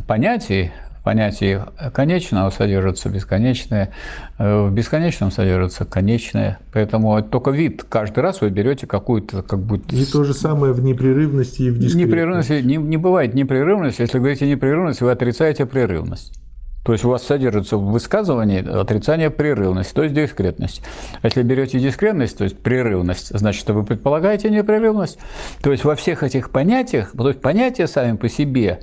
понятий 0.07 0.71
понятии 1.03 1.61
конечного 1.93 2.51
содержится 2.51 3.09
бесконечное, 3.09 3.91
э, 4.39 4.67
в 4.67 4.73
бесконечном 4.73 5.31
содержится 5.31 5.85
конечное. 5.85 6.59
Поэтому 6.73 7.23
только 7.23 7.51
вид. 7.51 7.85
Каждый 7.89 8.21
раз 8.21 8.41
вы 8.41 8.51
берете 8.51 8.87
какую-то 8.87 9.43
как 9.43 9.61
будто... 9.61 9.95
И 9.95 10.05
то 10.05 10.25
же 10.25 10.35
самое 10.35 10.73
в 10.73 10.83
непрерывности 10.83 11.63
и 11.63 11.71
в 11.71 11.79
дискретности. 11.79 11.97
Непрерывности, 11.97 12.53
не, 12.63 12.77
не 12.77 12.97
бывает 12.97 13.35
непрерывности. 13.35 14.03
Если 14.03 14.19
говорите 14.19 14.49
непрерывность, 14.49 15.01
вы 15.01 15.11
отрицаете 15.11 15.67
прерывность. 15.67 16.41
То 16.83 16.93
есть 16.93 17.05
у 17.05 17.11
вас 17.11 17.23
содержится 17.23 17.77
в 17.77 17.91
высказывании 17.91 18.67
отрицание 18.67 19.29
прерывности, 19.29 19.93
то 19.93 20.03
есть 20.03 20.15
дискретность. 20.15 20.83
А 21.21 21.27
если 21.27 21.43
берете 21.43 21.79
дискретность, 21.79 22.39
то 22.39 22.45
есть 22.45 22.59
прерывность, 22.59 23.37
значит, 23.39 23.69
вы 23.69 23.85
предполагаете 23.85 24.49
непрерывность. 24.49 25.19
То 25.63 25.73
есть 25.73 25.85
во 25.85 25.95
всех 25.95 26.23
этих 26.23 26.51
понятиях, 26.51 27.13
то 27.13 27.29
есть 27.29 27.41
понятия 27.43 27.87
сами 27.87 28.17
по 28.17 28.31
себе 28.31 28.81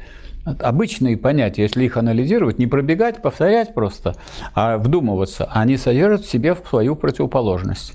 обычные 0.59 1.17
понятия, 1.17 1.63
если 1.63 1.83
их 1.85 1.97
анализировать, 1.97 2.59
не 2.59 2.67
пробегать, 2.67 3.21
повторять 3.21 3.73
просто, 3.73 4.15
а 4.53 4.77
вдумываться, 4.77 5.45
они 5.45 5.77
содержат 5.77 6.25
в 6.25 6.29
себе 6.29 6.55
свою 6.69 6.95
противоположность. 6.95 7.93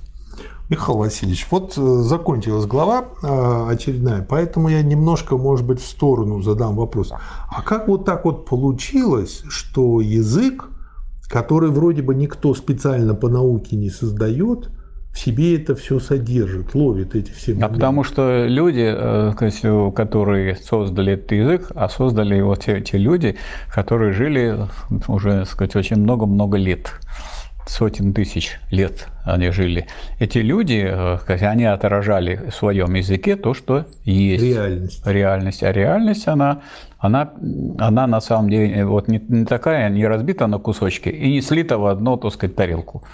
Михаил 0.69 0.99
Васильевич, 0.99 1.47
вот 1.51 1.77
э, 1.77 1.97
закончилась 2.03 2.65
глава 2.65 3.05
э, 3.23 3.67
очередная, 3.71 4.25
поэтому 4.27 4.69
я 4.69 4.83
немножко, 4.83 5.37
может 5.37 5.67
быть, 5.67 5.81
в 5.81 5.87
сторону 5.87 6.41
задам 6.41 6.77
вопрос. 6.77 7.13
А 7.13 7.63
как 7.63 7.89
вот 7.89 8.07
так 8.07 8.25
вот 8.25 8.47
получилось, 8.47 9.43
что 9.49 10.01
язык, 10.01 10.69
который 11.29 11.71
вроде 11.71 12.01
бы 12.01 12.15
никто 12.15 12.55
специально 12.55 13.15
по 13.15 13.29
науке 13.29 13.77
не 13.77 13.91
создает, 13.91 14.71
в 15.13 15.19
себе 15.19 15.57
это 15.57 15.75
все 15.75 16.01
содержит, 16.01 16.75
ловит 16.75 17.15
эти 17.15 17.31
все 17.31 17.53
моменты. 17.53 17.73
А 17.73 17.75
потому 17.75 18.05
что 18.05 18.47
люди, 18.47 18.89
э, 18.89 19.93
которые 19.95 20.57
создали 20.57 21.13
этот 21.13 21.33
язык, 21.33 21.71
а 21.75 21.89
создали 21.89 22.35
его 22.35 22.57
те, 22.57 22.81
те 22.81 22.97
люди, 22.97 23.37
которые 23.73 24.13
жили 24.13 24.57
уже, 25.09 25.41
так 25.41 25.49
сказать, 25.49 25.77
очень 25.77 25.97
много-много 25.97 26.57
лет 26.57 26.93
сотен 27.67 28.13
тысяч 28.13 28.59
лет 28.71 29.07
они 29.25 29.51
жили. 29.51 29.87
Эти 30.19 30.39
люди, 30.39 30.85
э, 30.85 31.19
они 31.47 31.65
отражали 31.65 32.51
в 32.51 32.55
своем 32.55 32.95
языке 32.95 33.37
то, 33.37 33.55
что 33.55 33.87
есть. 34.05 34.43
Реальность. 34.43 35.07
Реальность. 35.07 35.63
А 35.63 35.73
реальность, 35.73 36.29
она, 36.29 36.63
она, 36.99 37.33
она 37.79 38.07
на 38.07 38.21
самом 38.21 38.51
деле 38.51 38.85
вот 38.85 39.09
не, 39.09 39.23
не 39.29 39.45
такая, 39.45 39.89
не 39.91 40.07
разбита 40.07 40.47
на 40.47 40.59
кусочки 40.59 41.09
и 41.09 41.33
не 41.33 41.41
слита 41.41 41.79
в 41.79 41.87
одну, 41.87 42.17
так 42.17 42.33
сказать, 42.33 42.57
тарелку. 42.57 43.05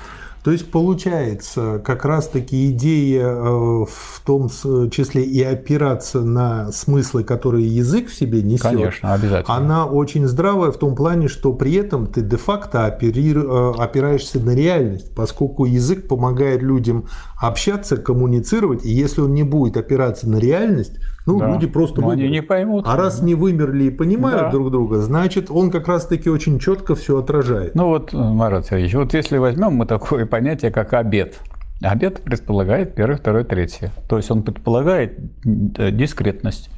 То 0.48 0.52
есть 0.52 0.70
получается 0.70 1.78
как 1.84 2.06
раз-таки 2.06 2.70
идея 2.70 3.26
э, 3.26 3.84
в 3.84 4.22
том 4.24 4.48
числе 4.48 5.22
и 5.22 5.42
опираться 5.42 6.22
на 6.22 6.72
смыслы, 6.72 7.22
которые 7.22 7.66
язык 7.66 8.08
в 8.08 8.14
себе 8.14 8.40
несет. 8.40 8.62
Конечно, 8.62 9.12
обязательно. 9.12 9.54
Она 9.54 9.84
очень 9.84 10.26
здравая 10.26 10.70
в 10.70 10.78
том 10.78 10.96
плане, 10.96 11.28
что 11.28 11.52
при 11.52 11.74
этом 11.74 12.06
ты 12.06 12.22
де-факто 12.22 12.86
э, 12.86 13.72
опираешься 13.76 14.40
на 14.40 14.54
реальность, 14.54 15.14
поскольку 15.14 15.66
язык 15.66 16.08
помогает 16.08 16.62
людям 16.62 17.08
общаться, 17.40 17.96
коммуницировать, 17.96 18.84
и 18.84 18.90
если 18.90 19.20
он 19.20 19.32
не 19.32 19.44
будет 19.44 19.76
опираться 19.76 20.28
на 20.28 20.38
реальность, 20.38 20.98
ну, 21.24 21.38
да. 21.38 21.52
люди 21.52 21.66
просто 21.66 22.00
Но 22.00 22.10
они 22.10 22.28
не 22.28 22.42
поймут. 22.42 22.84
А 22.88 22.96
раз 22.96 23.22
не 23.22 23.34
вымерли 23.34 23.84
и 23.84 23.90
понимают 23.90 24.42
да. 24.42 24.50
друг 24.50 24.70
друга, 24.70 24.98
значит, 24.98 25.50
он 25.50 25.70
как 25.70 25.86
раз-таки 25.86 26.30
очень 26.30 26.58
четко 26.58 26.94
все 26.94 27.18
отражает. 27.18 27.74
Ну 27.74 27.88
вот, 27.88 28.12
Марат 28.12 28.66
Сергеевич, 28.66 28.94
вот 28.94 29.14
если 29.14 29.38
возьмем 29.38 29.74
мы 29.74 29.86
такое 29.86 30.26
понятие, 30.26 30.70
как 30.70 30.92
обед. 30.94 31.38
Обед 31.80 32.22
предполагает 32.22 32.94
первое, 32.96 33.16
второе, 33.16 33.44
третье. 33.44 33.92
То 34.08 34.16
есть 34.16 34.30
он 34.32 34.42
предполагает 34.42 35.18
э, 35.44 35.92
дискретность. 35.92 36.70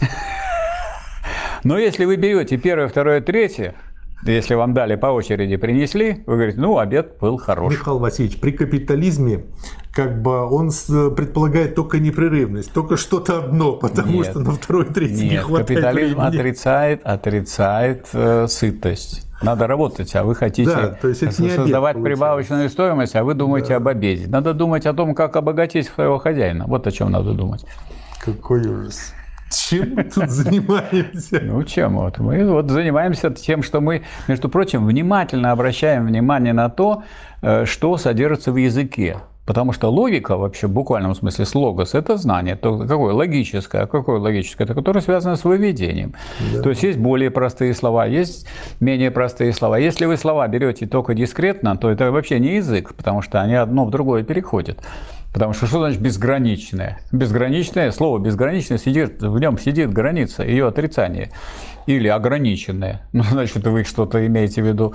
Но 1.64 1.76
если 1.78 2.04
вы 2.04 2.16
берете 2.16 2.56
первое, 2.56 2.86
второе, 2.86 3.20
третье, 3.20 3.74
если 4.24 4.54
вам 4.54 4.72
дали 4.72 4.94
по 4.96 5.06
очереди, 5.06 5.56
принесли, 5.56 6.22
вы 6.26 6.34
говорите, 6.34 6.60
ну, 6.60 6.78
обед 6.78 7.16
был 7.20 7.38
хороший. 7.38 7.78
Михаил 7.78 7.98
Васильевич, 7.98 8.38
при 8.38 8.52
капитализме 8.52 9.46
как 9.92 10.22
бы 10.22 10.48
он 10.48 10.70
предполагает 10.70 11.74
только 11.74 11.98
непрерывность, 11.98 12.72
только 12.72 12.96
что-то 12.96 13.38
одно, 13.38 13.72
потому 13.72 14.12
нет, 14.12 14.26
что 14.26 14.40
на 14.40 14.52
второй, 14.52 14.86
третий 14.86 15.24
нет, 15.24 15.32
не 15.32 15.38
хватает 15.38 15.68
капитализм 15.68 16.20
времени. 16.20 16.38
отрицает, 16.38 17.00
отрицает 17.04 18.08
э, 18.12 18.46
сытость. 18.48 19.26
Надо 19.42 19.66
работать, 19.66 20.14
а 20.14 20.22
вы 20.22 20.36
хотите 20.36 20.70
да, 20.70 20.88
то 20.90 21.08
есть 21.08 21.22
это 21.24 21.32
создавать 21.32 21.96
обед, 21.96 22.04
прибавочную 22.04 22.68
стоимость, 22.70 23.16
а 23.16 23.24
вы 23.24 23.34
думаете 23.34 23.70
да. 23.70 23.76
об 23.76 23.88
обеде. 23.88 24.28
Надо 24.28 24.54
думать 24.54 24.86
о 24.86 24.92
том, 24.94 25.16
как 25.16 25.34
обогатить 25.34 25.88
своего 25.88 26.18
хозяина. 26.18 26.66
Вот 26.68 26.86
о 26.86 26.92
чем 26.92 27.10
надо 27.10 27.32
думать. 27.32 27.66
Какой 28.24 28.60
ужас. 28.60 29.12
Чем 29.72 29.94
мы 29.94 30.04
тут 30.04 30.30
занимаемся? 30.30 31.40
Ну, 31.42 31.62
чем? 31.64 31.96
Вот 31.96 32.18
мы 32.18 32.46
вот 32.46 32.70
занимаемся 32.70 33.30
тем, 33.30 33.62
что 33.62 33.80
мы, 33.80 34.02
между 34.28 34.48
прочим, 34.48 34.86
внимательно 34.86 35.50
обращаем 35.50 36.06
внимание 36.06 36.52
на 36.52 36.68
то, 36.68 37.04
э, 37.40 37.64
что 37.64 37.96
содержится 37.96 38.52
в 38.52 38.56
языке. 38.56 39.16
Потому 39.46 39.72
что 39.72 39.90
логика 39.90 40.36
вообще 40.36 40.68
в 40.68 40.70
буквальном 40.70 41.14
смысле 41.14 41.46
слогос– 41.46 41.94
это 41.94 42.16
знание. 42.16 42.54
То 42.54 42.78
какое 42.78 43.12
логическое? 43.12 43.82
А 43.82 43.86
какое 43.86 44.20
логическое? 44.20 44.64
Это 44.64 44.74
которое 44.74 45.00
связано 45.00 45.34
с 45.34 45.44
выведением. 45.44 46.14
Да. 46.54 46.62
То 46.62 46.70
есть 46.70 46.84
есть 46.84 46.98
более 46.98 47.30
простые 47.30 47.74
слова, 47.74 48.06
есть 48.06 48.46
менее 48.78 49.10
простые 49.10 49.52
слова. 49.52 49.78
Если 49.78 50.06
вы 50.06 50.16
слова 50.16 50.46
берете 50.46 50.86
только 50.86 51.14
дискретно, 51.14 51.76
то 51.76 51.90
это 51.90 52.12
вообще 52.12 52.38
не 52.38 52.56
язык, 52.56 52.94
потому 52.94 53.20
что 53.20 53.40
они 53.40 53.54
одно 53.54 53.84
в 53.84 53.90
другое 53.90 54.22
переходят. 54.22 54.78
Потому 55.32 55.54
что 55.54 55.66
что 55.66 55.78
значит 55.78 56.00
безграничное? 56.00 56.98
Безграничное, 57.10 57.90
слово 57.90 58.18
безграничное, 58.18 58.78
сидит, 58.78 59.22
в 59.22 59.38
нем 59.38 59.58
сидит 59.58 59.92
граница, 59.92 60.42
ее 60.42 60.68
отрицание. 60.68 61.30
Или 61.86 62.08
ограниченное. 62.08 63.02
Ну, 63.12 63.22
значит, 63.24 63.66
вы 63.66 63.84
что-то 63.84 64.26
имеете 64.26 64.62
в 64.62 64.66
виду 64.66 64.94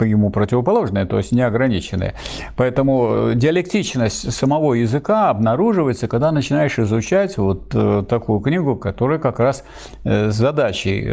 ему 0.00 0.30
противоположное, 0.30 1.04
то 1.04 1.18
есть 1.18 1.32
неограниченное. 1.32 2.14
Поэтому 2.56 3.30
э, 3.30 3.34
диалектичность 3.34 4.32
самого 4.32 4.74
языка 4.74 5.30
обнаруживается, 5.30 6.08
когда 6.08 6.32
начинаешь 6.32 6.78
изучать 6.78 7.36
вот 7.38 7.74
э, 7.74 8.04
такую 8.08 8.40
книгу, 8.40 8.76
которая 8.76 9.18
как 9.18 9.40
раз 9.40 9.64
э, 10.04 10.30
задачей 10.30 11.08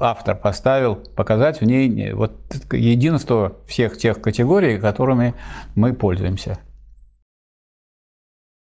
автор 0.00 0.36
поставил 0.36 0.96
показать 0.96 1.60
в 1.60 1.64
ней 1.64 2.12
вот 2.12 2.32
единство 2.72 3.52
всех 3.66 3.96
тех 3.98 4.20
категорий, 4.20 4.78
которыми 4.78 5.34
мы 5.74 5.92
пользуемся. 5.92 6.58